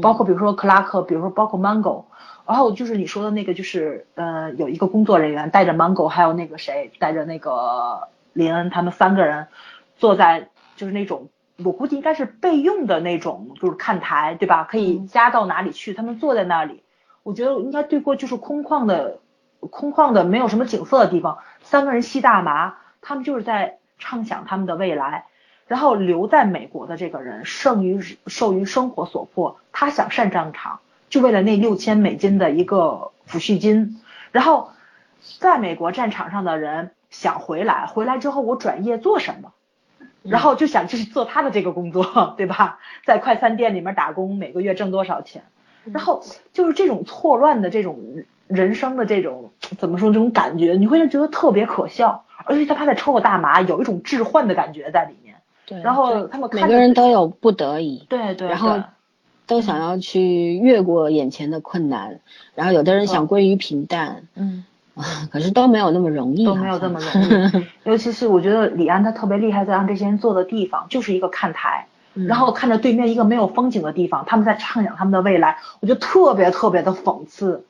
[0.00, 2.04] 包括比如说克拉克，比如说包括 Mango。
[2.46, 9.48] 然后就是你说的那个，就是呃，有一个工作人员带着 Mango，还有那个谁带着那个林恩，他们三个人
[9.96, 11.28] 坐在就是那种
[11.64, 14.64] 我估计应该是备用的那种，就是看台，对吧？
[14.64, 15.94] 可以加到哪里去？
[15.94, 16.82] 他们坐在那里，
[17.22, 19.20] 我觉得应该对过就是空旷的、
[19.60, 25.26] 空旷的没有什么景色的地方，三个人吸大麻，他们就是在畅想他们的未来。
[25.66, 30.80] 然后留在美国的这个人，胜于受于生活所迫，他想上战场。
[31.08, 34.00] 就为了那六千美金的一个抚恤金，
[34.32, 34.70] 然后
[35.38, 39.52] 在美国战场上的人想回来，回来之后我转业做什么？
[40.22, 42.78] 然后就想就是做他的这个工作， 对吧？
[43.04, 45.42] 在快餐店里面打工，每个月挣多少钱？
[45.84, 46.24] 然后
[46.54, 55.36] 就是这种错乱的这种人生的这种怎么说这种感觉，你会觉得特别可笑，而且他他在抽个大麻，有一种置换的感觉在里面。
[55.66, 58.82] 对，然后他们每个人都有不得已，对对，然后。
[59.46, 62.20] 都想要去越过眼前的困难，
[62.54, 64.64] 然后有的人想归于平淡，嗯，
[65.30, 67.66] 可是都没有那么容易，都没有这么容易。
[67.84, 77.66] 尤其是我觉得李安他特别厉害，在让这些人坐的地方就是一个看台，然后看着对面一个没有风景的地方，他们在畅想他们的未来，我觉得特别特别的讽刺，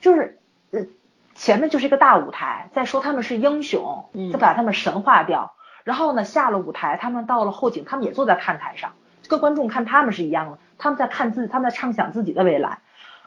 [0.00, 0.38] 就是
[0.70, 0.86] 呃
[1.34, 5.52] 前面就是一个大舞台，在说他们是英雄，再把他们神化掉，
[5.84, 8.92] 然后呢下了舞台，他们到了后景，他们也坐在看台上，
[9.28, 10.58] 跟观众看他们是一样的。
[10.82, 12.80] 他们在看自己，他们在畅想自己的未来，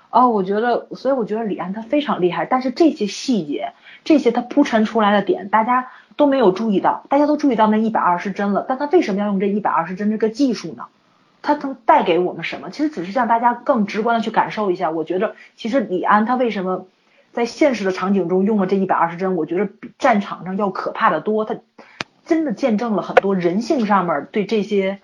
[0.09, 3.71] 哦，我觉得，所以我觉得李安他非常厉害，但是这些细节，
[4.03, 5.87] 这些他铺陈出来的点，大家
[6.17, 10.87] 都没有注意到，大家都注意到那一百二十帧了，但他为什么要用这一百二十帧这个技术呢？
[11.41, 12.71] 他能带给我们什么？
[12.71, 14.91] 其实只是让大家更直观的去感受一下。
[14.91, 16.87] 我觉得，其实李安他为什么
[17.31, 21.45] 在现实的场景中用了这一百二十帧，我觉得比战场上要可怕的多。
[21.45, 21.55] 他
[22.25, 24.99] 真的见证了很多人性上面对这些。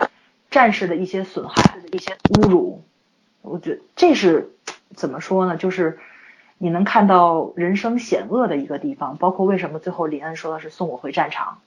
[0.52, 2.84] 战士的一些损害、一些侮辱，
[3.41, 4.52] 我觉得这是
[4.93, 5.56] 怎么说呢？
[5.56, 5.97] 就是
[6.58, 11.60] 你能看到人生险恶的一个地方，包括为什么最后林恩说的是送我回战场，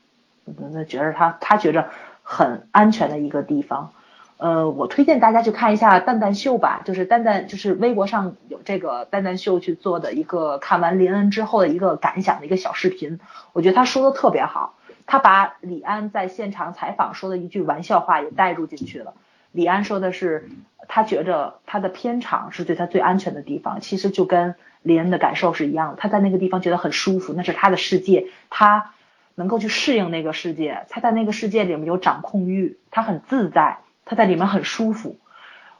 [0.44, 1.88] 那觉得他他觉着
[2.22, 3.92] 很安全的一个地方。
[4.36, 13.18] 呃，我推荐大家去看一下蛋蛋秀吧，就是蛋蛋就是微博上有这个蛋蛋秀去做的一个看完林恩之后的一个感想的一个小视频，
[13.54, 14.74] 我觉得他说的特别好。
[15.06, 19.14] 他把李安在现场采访说的一句玩笑话也带入进去了。
[19.52, 20.48] 李安说的是，
[20.88, 25.96] 他觉着他的片场是对他最安全的地方，其实就跟林恩的感受是一样的。
[25.96, 28.94] 他在那个地方觉得很舒服，那是他的世界，他
[29.36, 35.18] 能够去适应那个世界，他在那个世界里面有掌控欲，他很自在，他在里面很舒服。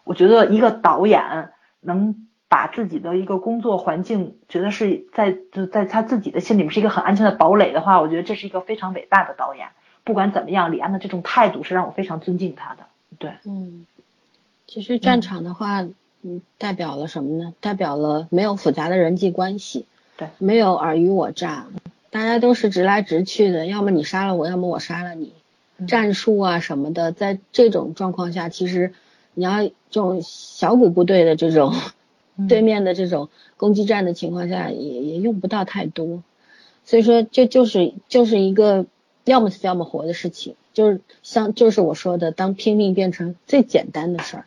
[0.05, 1.51] 我觉得一个导演
[1.81, 9.67] 能把自己的一个工作环境觉得是在就在他自己的心里面是一个很安全的堡垒的话，我觉得这是一个非常伟大的导演。
[10.05, 12.85] 不管怎么样，李安的这种态度是让我非常尊敬他的。
[13.19, 13.87] 对，嗯，
[14.69, 15.83] 其实战场的话，
[16.23, 17.55] 嗯，代表了什么呢？
[17.61, 19.87] 代表了没有复杂的人际关系，
[20.17, 21.67] 对，没有尔虞我诈，
[22.11, 25.33] 大家都是直来直去的，要么你杀了我，要么我杀了你。
[25.89, 28.95] 战术啊什么的，在这种状况下，其实
[29.35, 31.75] 你要这种小股部队的这种
[32.49, 36.23] 对面的这种攻击战的情况下，也也用不到太多。
[36.85, 38.87] 所以说，这就是就是一个。
[39.27, 44.45] 要么死要么活的事情，就是像就是我说的，当拼命变成最简单的事儿。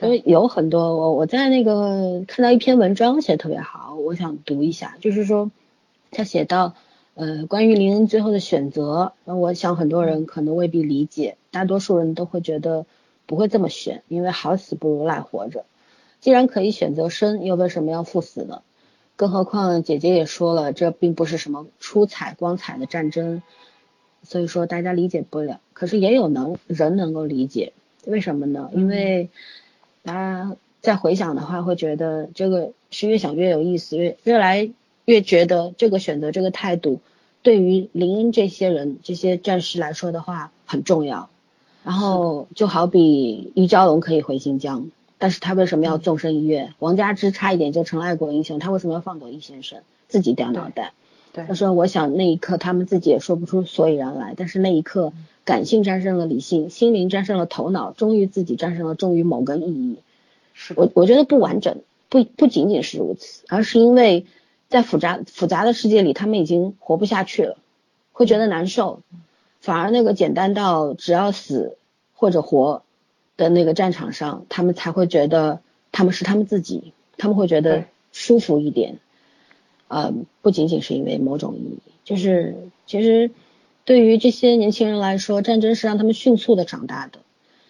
[0.00, 5.50] 因为有很多我我在那个看到一篇文章写的特别好，我想读一下，就是说
[6.10, 6.74] 他写到
[7.12, 12.86] 呃关于林恩最后的选择，那我想很多人可能未必理解，大多数人都会觉得
[13.26, 15.66] 不会这么选，因为好死不如赖活着。
[16.24, 18.62] 既然可以选择生，又为什么要赴死呢？
[19.14, 23.42] 更何况姐姐也说了，这并不是什么出彩光彩的战争。
[24.22, 27.74] 所以说大家理解不了，可是也有能人能够理解，
[28.06, 28.70] 为什么呢？
[28.72, 29.28] 因为
[30.02, 34.70] 大家再回想的话，会觉得这个是越想越有意思，越越来
[35.04, 37.02] 越觉得这个选择这个态度
[37.42, 41.28] 对于林恩这些人这些战士来说的话很重要。
[41.84, 46.72] 然后就好比于昭龙可以回新疆，但是他为什么要纵身一跃？
[46.78, 50.92] 王佳芝差一点就成了爱国英雄，他为什么要放过易先生，自己掉脑袋？
[51.32, 51.44] 对。
[51.46, 55.12] 他说：“我想那一刻他们自己也说不出所以然来，但是那一刻
[55.44, 59.98] 感性战胜了理性，心灵战胜了头脑，终于自己战胜了忠于某个意义。
[60.52, 64.26] 是我我觉得不完整，不不仅仅是如此，而是因为
[64.68, 67.56] 在复杂复杂的世界里，他们已经活不下去了，
[68.12, 69.00] 会觉得难受，
[69.60, 71.76] 反而那个简单到只要死
[72.14, 72.82] 或者活
[73.36, 75.60] 的那个战场上，他们才会觉得
[75.92, 78.98] 他们是他们自己，他们会觉得舒服一点。”
[79.86, 82.56] 呃，不仅仅是因为某种意义，就是
[82.86, 83.30] 其实
[83.84, 87.18] 对于这些年轻人来说，战争是让他们迅速的长大的。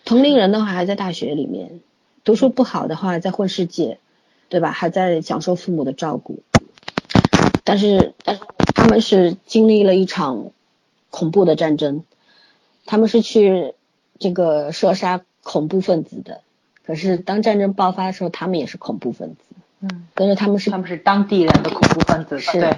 [0.04, 1.80] 同龄人的话还在大学里面
[2.22, 3.98] 读书不好的话，在混世界，
[4.48, 4.70] 对吧？
[4.70, 6.38] 还在享受父母的照顾。
[7.64, 8.42] 但是，但是
[8.74, 10.52] 他们是经历了一场
[11.10, 12.04] 恐怖的战争，
[12.86, 13.74] 他们是去
[14.18, 16.40] 这个射杀恐怖分子的。
[16.84, 19.36] 可是当战争爆发的时候，他们也是恐怖分子。
[19.80, 22.76] 嗯，但是他们是他们是当地人的恐怖分子，是，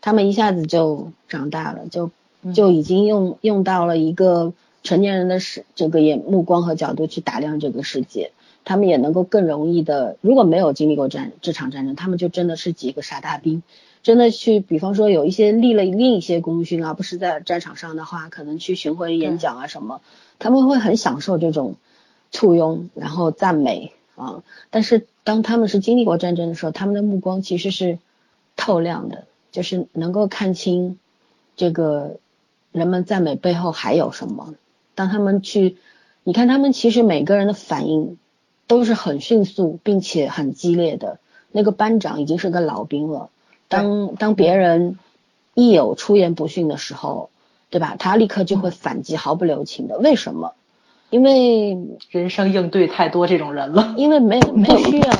[0.00, 2.10] 他们一下子就长大了，就
[2.54, 4.52] 就已经用用到了一个
[4.82, 8.32] 成年人的视这个眼目光和角度去打量这个世界，
[8.64, 13.62] 他们也能够更容易的，如果没有经历过战这场战争，他们就真的是几个傻大兵，
[14.02, 20.00] 真的去，比方说有一些立了另一些功勋啊，不是在战场上的话，可能去巡回演讲啊什么，
[20.38, 21.76] 他们会很享受这种
[22.32, 23.92] 簇拥，然后赞美。
[24.14, 24.44] 啊！
[24.68, 27.98] 但是当他们是经历过战争的时候，他们的目光其实是
[28.56, 30.98] 透亮的，就是能够看清
[31.56, 32.18] 这个
[32.72, 34.54] 人们赞美背后还有什么。
[34.94, 35.78] 当他们去，
[36.24, 38.18] 你看他们其实每个人的反应
[38.66, 41.18] 都是很迅速并且很激烈的。
[41.50, 43.30] 那个班长已经是个老兵了，
[43.68, 44.98] 当当别人
[45.54, 47.30] 一有出言不逊的时候，
[47.70, 47.96] 对吧？
[47.98, 49.98] 他立刻就会反击，毫不留情的。
[49.98, 50.52] 为什么？
[51.12, 51.76] 因为
[52.10, 55.10] 人生应对太多这种人了，因为没 有不需要，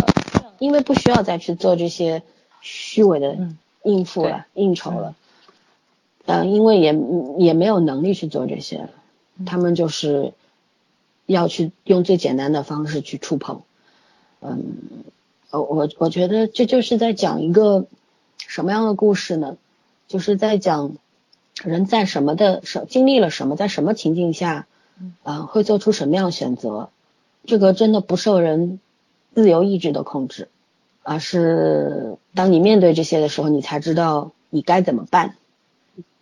[0.58, 2.22] 因为不需要再去做这些
[2.62, 3.36] 虚伪的
[3.82, 5.14] 应付了、应酬了，
[6.24, 6.98] 嗯，因为也
[7.36, 8.88] 也没有能力去做这些了，
[9.44, 10.32] 他们就是
[11.26, 13.60] 要去用最简单的方式去触碰，
[14.40, 14.62] 嗯，
[15.50, 17.84] 我我我觉得这就是在讲一个
[18.38, 19.58] 什么样的故事呢？
[20.08, 20.96] 就是在讲
[21.62, 24.66] 人在什么的什经历了什么，在什么情境下。
[25.22, 26.90] 啊，会做出什么样的选择？
[27.44, 28.78] 这个真的不受人
[29.34, 30.48] 自由意志的控制，
[31.02, 35.36] 而是当你面对这些的时候，你才知道你该怎么办。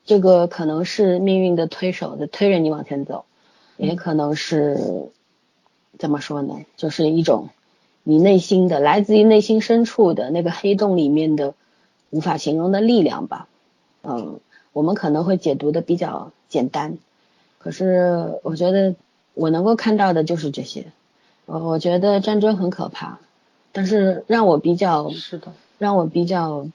[0.05, 3.27] 这个可能是命运的推手在推着你往前走，
[3.77, 5.11] 也可能是
[5.99, 6.55] 怎么说呢？
[6.77, 7.51] 就是一种
[8.03, 11.55] 你内心的来自于内心深处的那个黑洞里面的
[12.09, 13.47] 无法形容的力量吧。
[14.03, 14.41] 嗯，
[14.73, 16.97] 我们可能会解读的比较简单。
[17.63, 18.95] 可是我觉得
[19.35, 20.87] 我能够看到的就是这些，
[21.45, 23.19] 我我觉得战争很可怕，
[23.71, 26.67] 但是让我比较是的，让我比较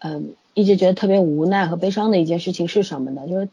[0.00, 3.28] 嗯一直觉得特别无奈和悲伤的一件事情是什么呢？
[3.28, 3.50] 就是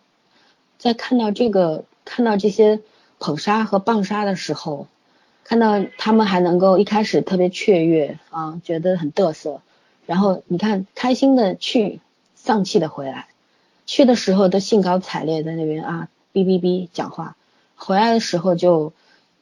[0.77, 2.79] 在看到这个看到这些
[3.19, 4.87] 捧杀和棒杀的时候，
[5.43, 9.61] 看到他们还能够一开始特别雀跃啊，觉得很嘚瑟，
[10.05, 11.99] 然后你看开心的去，
[12.35, 13.27] 丧气的回来。
[13.85, 17.35] 去的时候都兴高采烈在那边啊哔哔哔讲话，
[17.75, 18.93] 回来的时候就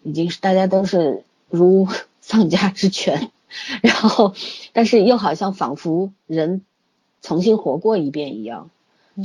[0.04, 1.88] 已经是大家都是如
[2.22, 3.32] 丧家之犬，
[3.84, 4.34] 然后
[4.72, 6.62] 但是又好像仿佛人
[7.22, 8.70] 重新活过一遍一样，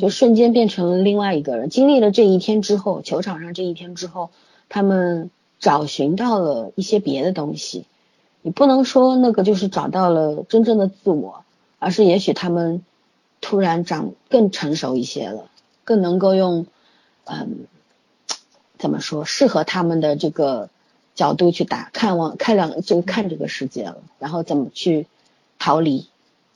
[0.01, 1.71] 就瞬间变成了另外一个人。
[1.71, 4.31] 经历了这一天之后，球场上这一天之后，
[4.69, 7.85] 他们找寻到了一些别的东西。
[8.43, 11.45] 你不能说那个就是找到了真正的自我，
[11.79, 12.83] 而是也许他们
[13.41, 15.51] 突然长更成熟一些了，
[15.85, 16.67] 更能够用
[17.31, 17.67] 嗯
[18.79, 20.69] 怎么说适合他们的这个
[21.15, 25.07] 角度去打看望看两就看这个世界了，然后怎么去
[25.59, 26.09] 逃离，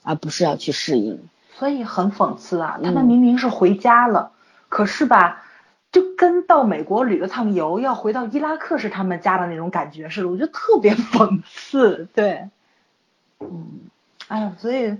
[0.02, 1.28] 而不是要去适应。
[1.56, 4.32] 所以很讽刺啊，他们明明是回家了，
[4.68, 5.40] 可是吧。
[5.92, 12.08] 就跟到美国旅了趟游，要回到伊拉克是他们家的那种感觉似的，我觉得特别讽刺。
[12.12, 12.48] 对，
[13.38, 13.78] 嗯，
[14.26, 14.96] 哎呀，所以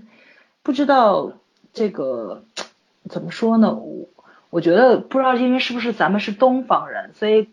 [0.63, 1.33] 不知道
[1.73, 2.45] 这个
[3.09, 3.75] 怎么说呢？
[3.75, 4.07] 我
[4.55, 7.49] 我觉得不知道，因为是不是咱们是东方人，所以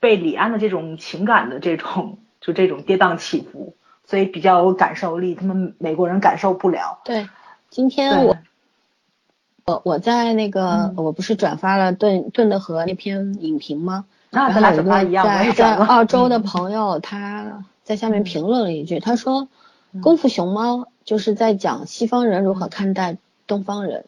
[0.00, 7.00] 被李安的这种情感的这种就这种跌宕起伏，所以比较有感受力，他们美国人感受不了。
[7.06, 7.26] 对，
[7.70, 8.36] 今天我。
[9.66, 14.04] 我我在那个，我不是转发了顿顿的河那篇影评吗？
[14.30, 19.48] 那，咱俩转发一样，在在澳洲的朋友他在下面评论了一句，他说
[20.02, 23.16] 《功夫熊猫》就是在讲西方人如何看待
[23.46, 24.06] 东方人，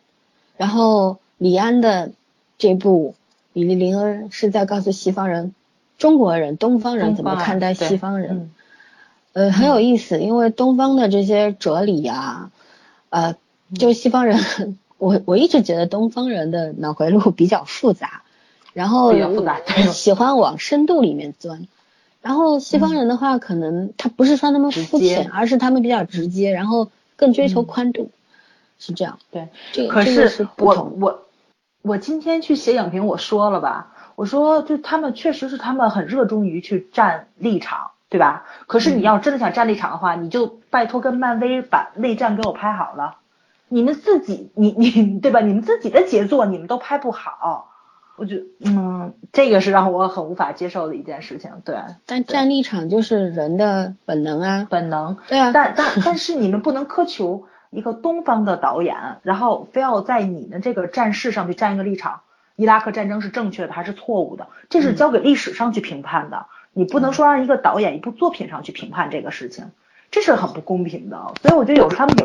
[0.57, 2.13] 然后李安的
[2.57, 3.17] 这部
[3.53, 5.53] 《比利林恩》是在告诉西方人、
[5.99, 8.53] 中国人、东方人怎么看待西方人。
[9.33, 12.53] 呃，很有意思，因为东方的这些哲理呀，
[13.11, 13.35] 呃，
[13.75, 14.39] 就西方人。
[14.99, 18.23] 我我一直觉得东方人的脑回路比较复杂，
[18.73, 19.13] 然后
[19.91, 21.67] 喜欢往深度里面钻，
[22.21, 28.13] 然后西方人的话，可能他不是说那么肤浅，而是他们比较直接，然后更追求宽度，
[28.79, 29.19] 是这样。
[29.33, 31.25] 对，这个可是我我
[31.83, 38.45] 我今天去写影评，我说了吧，我说就他们确实是他们很热衷于去站立场，对吧？
[38.67, 43.17] 可是你要真的想站立场的话，你就拜托跟漫威把内战给我拍好了。
[43.69, 45.41] 你们自己，你你对吧？
[45.41, 47.71] 你们自己的杰作，你们都拍不好，
[48.17, 51.51] 我觉，嗯，这个是让我很无法接受的一件事情。
[51.65, 55.17] 对，但站立场就是人的本能啊，本能。
[55.27, 62.21] 对啊，但但 但是你们不能苛求一个东方的导演，然后非要在你们这个战事上去站一个立场。
[62.55, 64.49] 伊拉克战争是正确的还是错误的？
[64.69, 69.71] 这是交给历史上去评判的，你不能说让一个导演一部作品上去评判这个事情，
[70.11, 71.33] 这是很不公平的。
[71.41, 72.25] 所以我觉得有时候他们有。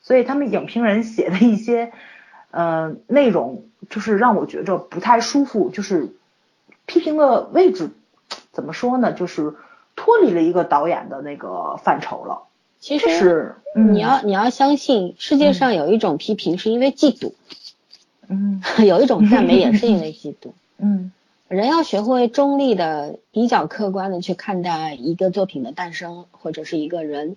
[0.00, 1.92] 所以他们影评人写的一些，
[2.50, 6.14] 呃，内容就是让我觉着不太舒服，就是
[6.84, 7.88] 批评的位置
[8.52, 9.12] 怎么说呢？
[9.12, 9.54] 就是
[9.96, 12.42] 脱离了一个导演的那个范畴了。
[12.84, 17.32] 其实你要你要相信，世界上有一种批评是因为嫉妒，
[18.28, 21.10] 嗯，有一种赞美也是因为嫉妒， 嗯，
[21.48, 27.36] 人要学会中立的、比较客观的去看待一个作品的诞生或者是一个人。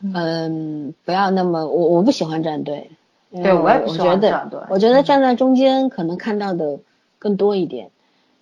[0.00, 2.92] 嗯，不要那么我我不喜欢站队，
[3.32, 4.60] 对我也不喜欢站队。
[4.70, 6.78] 我觉得站在中间可能看到的
[7.18, 7.90] 更多一点，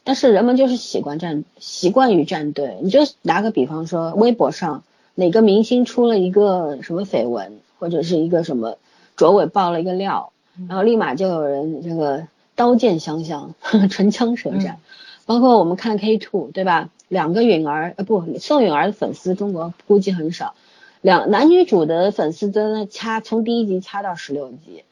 [0.03, 2.77] 但是人们就是习惯站，习惯于站队。
[2.83, 4.83] 你就拿个比方说，微博上
[5.15, 8.79] 哪个明星出了一个什么绯闻，或者是一个什么
[9.17, 10.33] 卓伟爆了一个料，
[10.69, 13.55] 然后立马就有人这个刀剑相向，
[13.91, 14.79] 唇枪舌战。
[15.27, 16.91] 包括我们看 K two 对吧？
[17.09, 20.55] 两个允儿呃不，宋允儿的粉丝中国估计很少。
[21.01, 24.85] 两男女主的粉丝真的掐从第一集掐到十六集，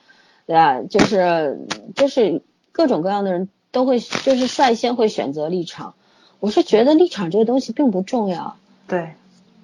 [0.47, 0.81] 对吧？
[0.83, 1.59] 就是
[1.95, 5.95] 就是各种各样的人都会就是率先会选择立场。
[6.39, 8.57] 我是觉得立场这个东西并不重要。
[8.89, 9.15] 对，嗯，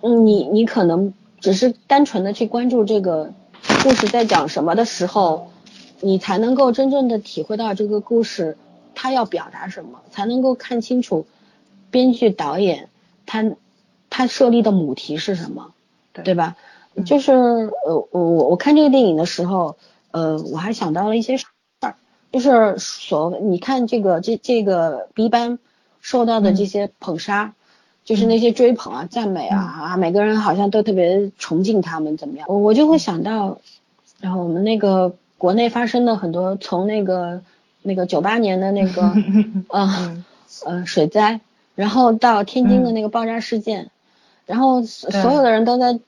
[0.02, 3.32] 你你可能只是单纯的去关注这个
[3.82, 5.50] 故事在讲什么的时候，
[6.00, 8.56] 你才能够真正的体会到这个故事
[8.94, 11.26] 它要表达什么，才能够看清楚
[11.90, 12.88] 编剧导演
[13.26, 13.52] 他
[14.10, 15.72] 他设立的母题是什么。
[16.24, 16.56] 对吧？
[17.06, 19.76] 就是呃，我我看这个电影的时候，
[20.10, 21.46] 呃，我还想到了一些事
[21.80, 21.94] 儿，
[22.32, 25.60] 就是所你看这个这这个 B 班
[26.00, 27.54] 受到的这些捧杀，
[28.08, 32.46] 就是那些追捧啊、赞美啊啊，每个人好像都特别崇敬他们怎么样？
[32.48, 33.58] 我我就会想到，
[34.18, 37.42] 然后我们那个国内发生的很多，从那个
[37.82, 39.12] 那个九八年的那个
[39.68, 40.24] 呃
[40.64, 41.40] 呃水灾，
[41.74, 43.90] 然后到天津的那个爆炸事件，
[44.46, 46.00] 然后所有的人都在。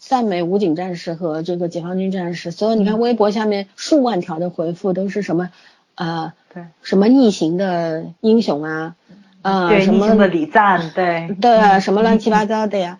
[0.00, 5.50] 赞美武警战士和这个解放军战士，所有你看微博下面数万条的回复都是什么，
[5.96, 8.94] 呃，对，什么逆行的英雄啊，
[9.42, 12.98] 呃，什么的礼赞，对，对，什么乱七八糟的呀，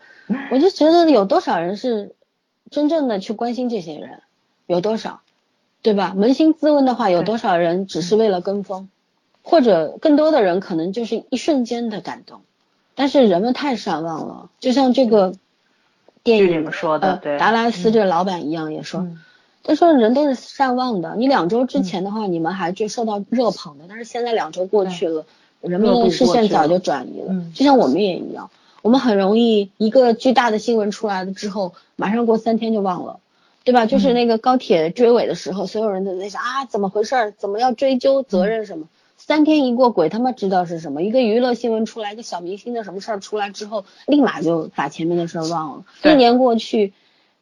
[0.51, 2.15] 我就觉得有多少人是
[2.71, 4.23] 真正的去关心这些人，
[4.67, 5.21] 有多少？
[5.81, 6.15] 对吧？
[6.17, 8.89] 扪心自问的话，有多少人只是为了跟风，
[9.43, 12.41] 或者更多的人可能就是一瞬间的感动，
[12.95, 15.35] 但是人们太善忘了，就像这个
[16.25, 19.01] 电影里面说的呃达拉斯这个老板一样，也说。
[19.01, 19.21] 嗯。
[19.65, 25.27] 他说人都是善忘的，你两周之前的话，你们还就受到热捧的，但是现在两周过去了，
[25.61, 27.27] 人们的视线早就转移了。
[27.31, 28.51] 嗯就像我们也一样，
[28.83, 33.21] 我们很容易一个巨大的新闻出来了之后，马上过三天就忘了，
[33.65, 33.85] 对吧？
[33.85, 37.33] 嗯就是那个高铁追尾的时候，所有人都在想啊，怎么回事儿？
[37.33, 38.87] 怎么要追究责任什么？
[39.21, 41.03] 三天一过，鬼他妈知道是什么。
[41.03, 45.85] 一个娱乐新闻出来，一个小明星的什么事儿出来之后，立马就把前面的事儿忘了。
[46.03, 46.95] 对一年过去，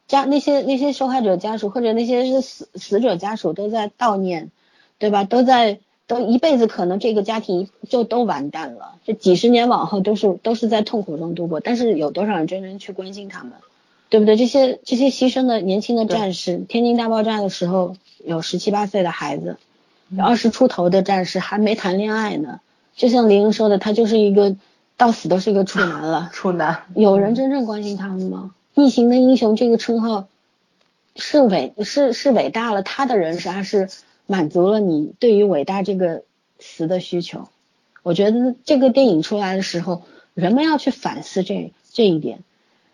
[0.07, 4.49] 家那些那些受害者家属或者那些是死死者家属都在悼念，
[4.97, 5.23] 对吧？
[5.23, 11.59] 都在都一辈子可能这个家庭就都完蛋了，这几十年往后都是都是在痛苦中度过。
[11.59, 13.51] 但是有多少人真正去关心他们，
[14.09, 14.37] 对不对？
[14.37, 19.57] 这些这些牺牲的年轻的战士，天津大爆炸的时候有十七八岁的孩子，
[20.09, 22.61] 有二十出头的战士还没谈恋爱呢。
[22.95, 24.55] 就像林英说的，他就是一个
[24.95, 26.29] 到死都是一个处男了。
[26.33, 28.51] 处男，有人真正关心他们吗？
[28.75, 30.27] 逆行的英雄这个称号
[31.17, 33.89] 是伟是是伟大了他的人生，还是
[34.27, 36.23] 满足了你对于伟大这个
[36.59, 37.47] 词的需求？
[38.03, 40.03] 我觉得这个电影出来的时候，
[40.35, 42.39] 人们要去反思这这一点。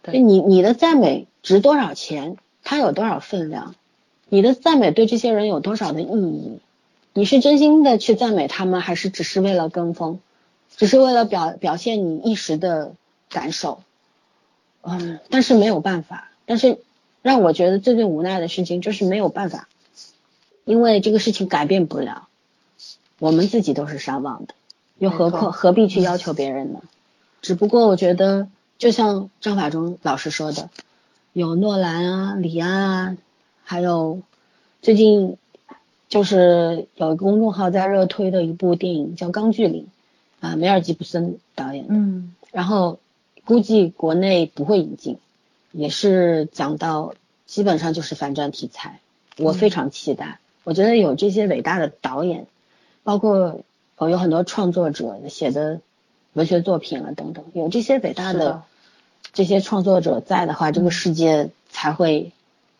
[0.01, 2.37] 对你你的赞美值多少钱？
[2.63, 3.75] 它有多少分量？
[4.29, 6.59] 你的赞美对这些人有多少的意义？
[7.13, 10.19] 你是真心的去赞美他们，还是只是为了跟风？
[10.75, 12.93] 只是为了表表现你一时的
[13.29, 13.83] 感受？
[14.81, 16.31] 嗯，但是没有办法。
[16.45, 16.79] 但是
[17.21, 19.69] 让我觉得最最无奈的事情就是没有办法，
[20.65, 22.27] 因为这个事情改变不了，
[23.19, 24.53] 我们自己都是善忘的，
[24.97, 26.81] 又何况何必去要求别人呢？
[27.41, 28.47] 只不过我觉得，
[28.77, 30.69] 就像张法中老师说的，
[31.33, 33.17] 有诺兰啊、李安啊，
[33.63, 34.21] 还有
[34.81, 35.37] 最近
[36.07, 39.87] 就是有一个公众号在热推的一部电影叫《钢锯岭》，
[40.47, 41.93] 啊，梅尔吉布森导演的。
[41.93, 42.99] 嗯然后
[43.45, 45.17] 估计国内不会引进，
[45.71, 47.15] 也是讲到
[47.47, 48.99] 基本上就是反战题材，
[49.39, 50.37] 我非常期待。
[50.63, 52.47] 我觉得有这些伟大的导演，
[53.03, 53.61] 包括
[53.97, 55.81] 呃有很多创作者写的
[56.33, 58.63] 文学作品啊等等，有这些伟大的
[59.33, 62.31] 这些创作者在的话，这个世界才会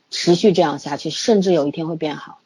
[0.09, 2.39] 持续这样下去，甚至有一天会变好，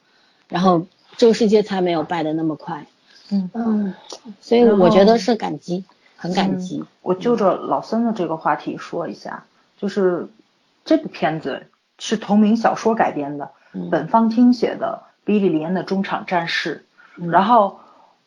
[0.48, 2.88] 然后这个世界才没有败得那么快。
[3.30, 3.94] 嗯嗯，
[4.40, 5.84] 所以我觉得是感激，
[6.16, 6.80] 很感激。
[6.80, 9.46] 嗯我就着老森的这个话题说一下，
[9.78, 10.28] 就是
[10.84, 11.68] 这部片子
[12.00, 16.86] 是同名小说改编的，嗯本方听写的比利·林的中场战事。
[17.18, 17.80] 嗯然后，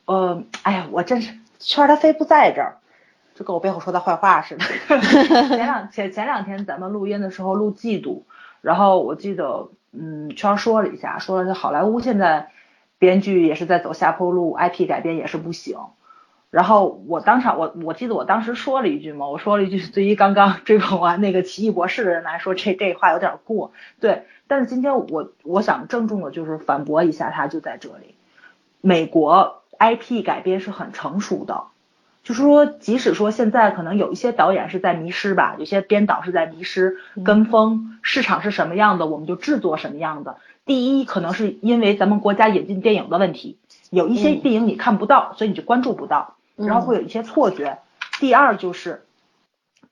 [0.04, 2.76] 呃，哎呀，我真是圈儿他非不在这儿，
[3.34, 4.64] 就跟我背后说他坏话似的。
[5.48, 8.24] 前两前前两天咱们录音的时候录季度，
[8.60, 12.50] 然后我记得，嗯，圈儿说了一下，说是好莱坞现在
[12.98, 15.78] 编剧也是在走下坡路，IP 改编也是不行。
[16.50, 24.24] 然后我当场，我我记得我当时说了一句嘛，我说了一句，对于刚刚追捧完那个奇异博士的人来说，这这话有点过，对。
[24.48, 28.16] 但是今天我我想郑重的就是反驳一下他，就在这里，
[28.80, 31.66] 美国 IP 改编是很成熟的，
[32.24, 40.38] 就是说，即使说现在可能有一些导演是在迷失吧，有些编导是在迷失、跟风，市场是什么样的，我们就制作什么样的。
[40.66, 43.56] 第一，可能是因为咱们国家引进电影的问题，
[43.90, 46.34] 有一些嗯电影你看不到，所以你就关注不到，
[46.66, 47.78] 然后会有一些错觉。
[48.18, 49.06] 第二就是，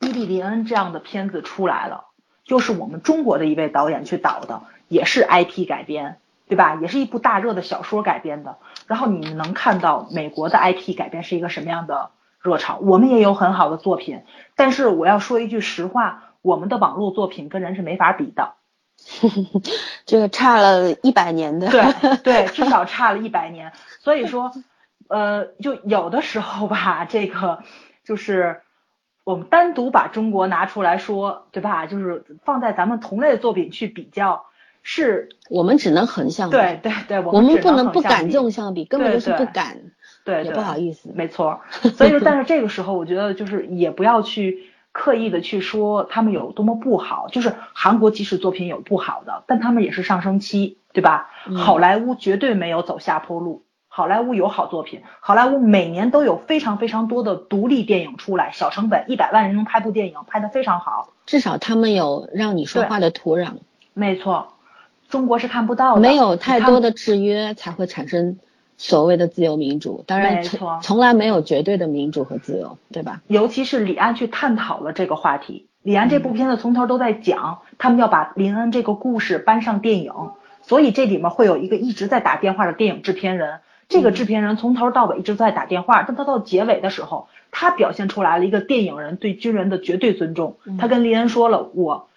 [0.00, 2.04] 伊利·林恩这样的片子出来了，
[2.44, 6.76] 就是我们中国的一位导演去导的，也是 IP 改编，对吧？
[6.80, 8.56] 也是一部大热的小说改编的。
[8.86, 12.78] 然后你们能看到美国的 IP 改编是一个什么样的热潮？
[12.78, 14.22] 我们也有很好的作品，
[14.56, 18.54] 但是我要说一句实话，我们的网络作品跟人是没法比的。
[20.06, 23.72] 这个差了一百年的，对对，至少差了一百年。
[24.00, 24.52] 所以说，
[25.08, 27.62] 呃，就有的时候吧，这个
[28.04, 28.60] 就是
[29.24, 31.86] 我们单独把中国拿出来说，对吧？
[31.86, 34.44] 就是放在咱们同类的作品去比较，
[34.82, 39.78] 是我们只能横向比对，对对，我们不能不敢纵向比，根本就是不对敢，
[40.24, 41.10] 对，也对不好意思。
[41.14, 51.30] 没错，所以说，但是这个时候，我觉得就是也不要去刻意的去说他们有多么不好，就是韩国即使作品有不好的，但他们也是上升期，对吧？
[51.46, 63.54] 嗯好莱坞绝对没有走下坡路，好莱坞有好作品，好莱坞每年都有非常非常多的独立电影出来，小成本一百万人能拍部电影，拍得非常好，至少他们有让你说话的土壤，
[63.94, 64.52] 没错，
[65.08, 68.38] 中国是看不到的，没有太多的制约，才会产生
[68.76, 70.04] 所谓的自由民主。
[70.06, 73.22] 当然，没错从从来没有绝对的民主和自由，对吧？
[73.26, 75.66] 尤其是李安去探讨了这个话题。
[75.82, 80.12] 李安这嗯部片子从头都在讲，他们要把林恩这个故事搬上电影，
[80.62, 83.60] 所以这里面会有一个一直在打电话的电影制片人。
[83.88, 90.58] 这个制片人从头到尾一直在打电话，但他到结尾的时候，他表现出来了一个电影人对军人的绝对尊重。
[90.78, 92.08] 他跟林恩说了，我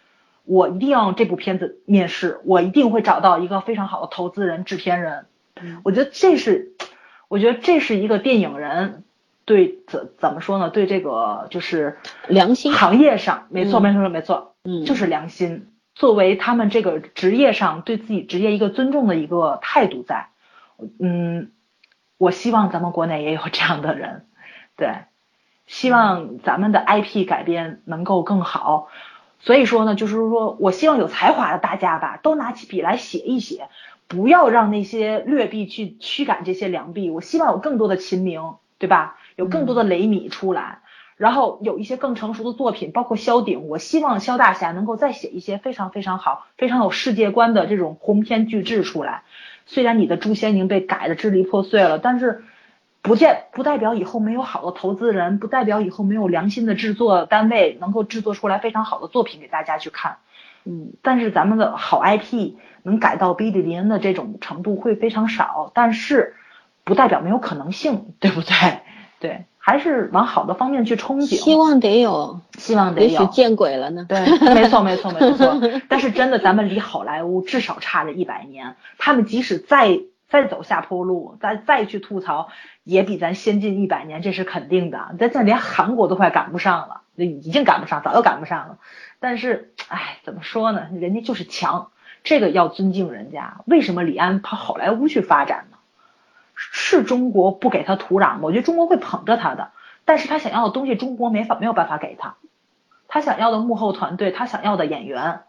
[0.44, 5.26] 我一定要这部片子面试，我一定会找到一个非常好的投资人、制片人。
[5.84, 6.74] 我觉得这是，
[7.28, 9.04] 我觉得这是一个电影人
[9.46, 10.70] 对怎怎么说呢？
[10.70, 15.68] 对这个就是良心行业上，没错，嗯没错，没错，嗯就是良心。
[15.94, 20.30] 作为他们这个职业上对自己职业一个尊重的一个态度在，
[21.00, 21.52] 嗯，
[22.22, 24.28] 我希望咱们国内也有这样的人，
[24.78, 24.94] 对，
[25.66, 28.90] 希望咱们的 IP 改编能够更好。
[29.40, 33.70] 所以说呢，就是说我希望有才华的大家吧，都拿起笔来写一写，
[34.08, 37.10] 不要让那些劣币去驱赶这些良币。
[37.10, 39.18] 我希望有更多的秦明，对吧？
[39.36, 40.82] 有更多的雷米出来，
[41.18, 43.68] 然后有一些更成熟的作品，包括萧鼎。
[43.68, 49.24] 我希望萧大侠能够再写一些非常非常好、非常有世界观的这种鸿篇巨制出来。
[49.74, 52.44] 虽然你的诛仙已经被改的支离破碎了，但是
[53.02, 60.18] 不见不代表以后没有好的投资人，不代表以后没有良心的制作单位能够制作出来非常好的作品给大家去看。
[60.66, 66.36] 嗯但是咱们的好 IP 能改到比利林恩的这种程度会非常少，但是
[66.84, 68.82] 不代表没有可能性，对不对？
[69.22, 73.08] 对，还是往好的方面去憧憬，希望得有，希望得有。
[73.10, 74.08] 也许见鬼了呢。
[74.10, 74.20] 对，
[74.56, 75.62] 没错，没错，没错。
[75.88, 78.76] 但是真的，咱们离好莱坞至少差着一百年。
[78.98, 82.50] 他们即使再再走下坡路，再再去吐槽，
[82.84, 84.98] 也比咱先进一百年，这是肯定的。
[85.20, 88.80] 咱现在连韩国都快赶不上了，已经赶不上，早就赶不上了。
[89.20, 90.88] 但是，哎，怎么说呢？
[90.92, 91.92] 人家就是强，
[92.24, 93.62] 这个要尊敬人家。
[93.66, 95.71] 为什么李安跑好莱坞去发展呢？
[96.72, 98.40] 是中国不给他土壤？
[98.42, 99.72] 我觉得中国会捧着他的，
[100.06, 102.36] 但是他想要的东西，中国没法没有办法给他。
[103.08, 105.42] 他想要的幕后团队，他想要的演员，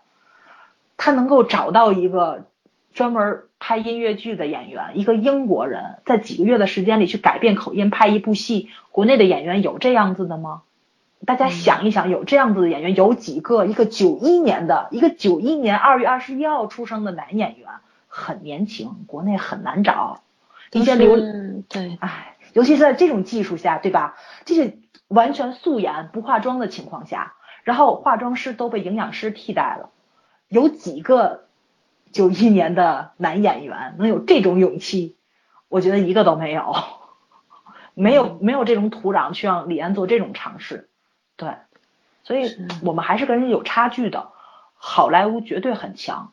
[0.96, 2.46] 他能够找到一个
[2.92, 8.70] 专门拍音乐剧的演员，一个英国人，在几个月的时间里去改变口音拍一部戏。
[8.90, 10.62] 国内的演员有这样子的吗？
[11.24, 13.64] 大家想一想，有这样子的演员有几个？
[13.64, 17.68] 一个九一年的，一个九一年二月二十一号出生的男演员，
[18.08, 20.21] 很年轻，国内很难找。
[20.72, 24.16] 一些流嗯，对，哎，尤其是在这种技术下，对吧？
[24.44, 24.78] 这些
[25.08, 29.90] 完全素颜不化妆的情况下，然后化妆师都被营养师替代了，
[30.48, 31.44] 有几个
[32.10, 35.16] 九一年的男演员能有这种勇气？
[35.68, 36.74] 我觉得一个都没有，
[37.94, 40.88] 没有没有这种土壤去让李安做这种尝试，
[41.36, 41.54] 对，
[42.24, 44.28] 所以我们还是跟人有差距的。
[44.74, 46.32] 好莱坞绝对很强，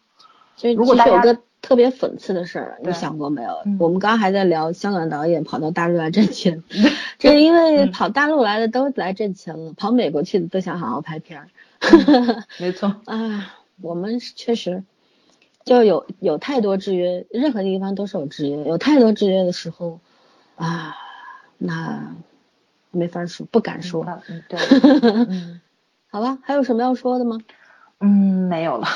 [0.56, 3.78] 所以如果大家特别讽刺的事儿，你想过没有嗯？
[3.80, 6.64] 我们刚刚还在聊香港导演跑到大陆来挣钱，
[7.20, 11.48] 这是因为嗯跑大陆来的都来挣钱了，跑美国去的都想好好拍片儿。
[12.60, 14.84] 没错， 啊，我们是确实
[15.66, 20.00] 就有有太多制约，任何地方都是有制约，有太多制约的时候
[20.56, 20.96] 啊，
[21.58, 22.16] 那
[22.92, 24.06] 没法说，不敢说。
[24.28, 24.60] 嗯，对，
[25.30, 25.62] 嗯
[26.12, 27.38] 好吧，还有什么要说的吗？
[28.00, 28.88] 嗯，没有了，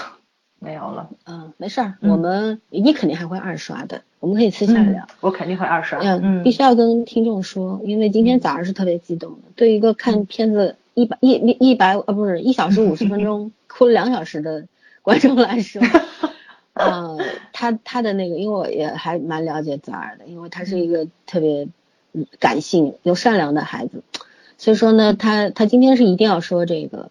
[0.63, 1.09] 没有了。
[1.25, 5.05] 嗯，没事儿，嗯我们你肯定还会二刷的，我们可以私下聊。
[5.19, 5.99] 我肯定会二刷。
[5.99, 9.37] 嗯，嗯必须要跟听众说，因为今天早上是特别激动的。
[9.55, 14.65] 对一个看片子一百一一一百呃不是一小时五十 分钟哭了两小时的
[15.01, 15.81] 观众来说，
[16.73, 17.17] 呃，
[17.51, 21.67] 他他的那个，因为我也还蛮了解泽尔的，因为他是一个特别
[22.13, 24.01] 嗯感性又善良的孩子，
[24.57, 27.09] 所以说呢，他他今天是一定要说这个，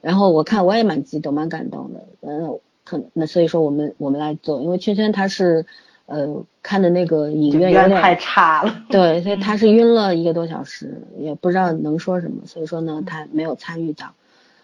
[0.00, 2.58] 然后我看我也蛮激动蛮感动的，嗯，
[2.88, 5.66] 可那所以说我们我们来做，因为圈圈他是
[6.06, 8.82] 呃看的那个影影院有点太差了。
[8.88, 14.14] 对，所以 他是晕了一个多小时，也不知道能说什么，所以说呢，他没有参与到，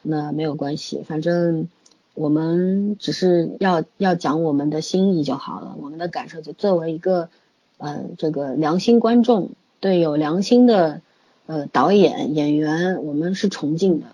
[0.00, 1.68] 那没有关系，反正
[2.14, 7.28] 我们只是要要讲我们的心意就好了，我们的感受就作为一个
[7.76, 11.02] 呃这个良心观众，对有良心的
[11.46, 14.06] 呃导演演员，我们是崇敬的，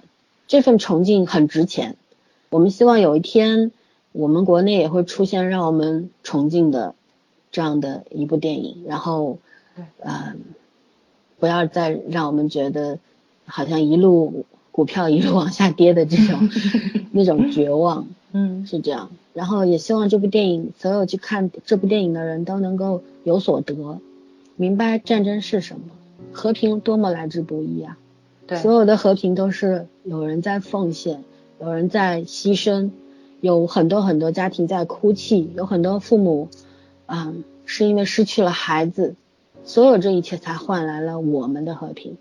[0.49, 1.95] 这份崇敬很值钱，
[2.49, 3.71] 我们希望有一天
[4.13, 6.95] 我们国内也会出现让我们崇敬的
[7.53, 9.39] 这样的一部电影，然后
[9.77, 10.35] 对，呃，
[11.39, 12.99] 不要再让我们觉得
[13.47, 16.49] 好像一路股票一路往下跌的这种
[17.13, 19.11] 那种绝望，嗯是这样。
[19.33, 24.01] 然后也希望这部电影所有去看这部电影的人都能够有所得，
[24.57, 25.83] 明白战争是什么，
[26.33, 27.97] 和平多么来之不易啊！
[28.49, 31.23] 对，所有的和平都是有人在奉献，
[31.61, 32.91] 有人在牺牲，
[33.41, 36.49] 有很多很多家庭在哭泣，有很多父母，
[37.07, 39.15] 嗯，是因为失去了孩子，
[39.65, 42.17] 所有这一切才换来了我们的和平。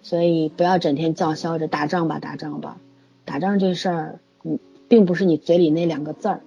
[0.00, 2.78] 所以不要整天叫嚣着打仗吧，打仗吧，
[3.24, 4.58] 打仗这事儿，嗯，
[4.88, 6.40] 并不是你嘴里那两个字儿，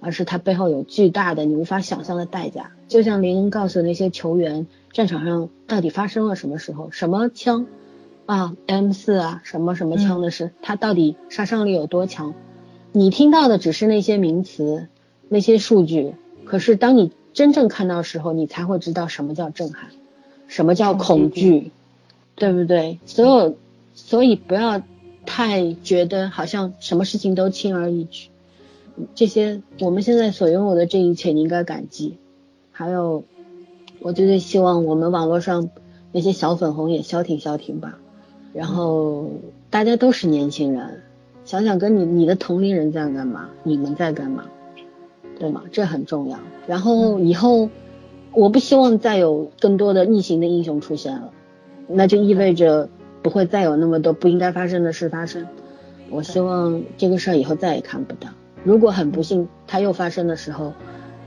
[0.00, 2.70] 而是它背后有巨大的你无法想象的代价。
[2.88, 7.66] 就像林恩告诉那些球员，战场上到底发生了什么时候，什么枪
[8.26, 12.34] 啊，M 四啊，什么什么枪的事，它到底杀伤力有多强？
[12.96, 14.88] 你听到的只是那些名词、
[15.28, 16.14] 那些数据，
[16.46, 19.90] 可是当你真正看到时候，你才会知道什么叫震撼，
[20.48, 21.72] 什么叫恐惧，
[22.36, 22.98] 对不对？
[23.04, 23.56] 所有，
[23.92, 24.80] 所以不要
[25.26, 28.30] 太觉得好像什么事情都轻而易举。
[29.14, 32.16] 这些我们现在所拥有的这一切，你应该感激。
[32.72, 33.24] 还有，
[34.00, 35.68] 我最最希望我们网络上
[36.12, 37.98] 那些小粉红也消停消停吧。
[38.54, 39.32] 然后
[39.68, 41.02] 大家都是年轻人。
[41.46, 44.44] 想想跟你你的同龄人在干嘛，你们在干嘛，
[45.38, 45.62] 对吗？
[45.70, 46.38] 这很重要。
[46.66, 47.70] 然后以后，
[48.32, 51.30] 我不希望再有更多的逆行的英雄出现了，
[51.86, 52.88] 那就意味着
[53.22, 55.46] 不会再有那么多不应该发生的事发生。
[56.10, 58.28] 我希望这个事儿以后再也看不到。
[58.64, 60.72] 如果很不幸它又发生的时候，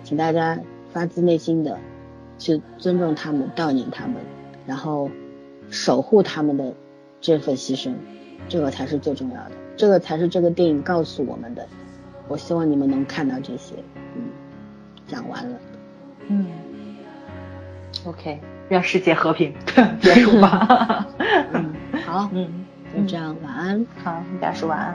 [0.04, 0.60] 请大家
[0.92, 1.78] 发自内心的
[2.38, 4.16] 去尊重他们、悼念他们，
[4.68, 5.10] 然后
[5.70, 6.74] 守护他们的
[7.22, 7.94] 这份牺牲，
[8.50, 9.52] 这个才是最重要的。
[9.80, 11.66] 这个才是这个电影告诉我们的。
[12.28, 13.76] 我希望你们能看到这些。
[14.14, 14.24] 嗯，
[15.08, 15.58] 讲完了。
[16.28, 16.46] 嗯。
[18.04, 19.54] OK，愿世界和平。
[20.02, 21.08] 结束吧。
[21.54, 21.74] 嗯，
[22.06, 22.30] 好。
[22.34, 23.86] 嗯，就这样，晚安。
[24.04, 24.94] 好，大家说晚安。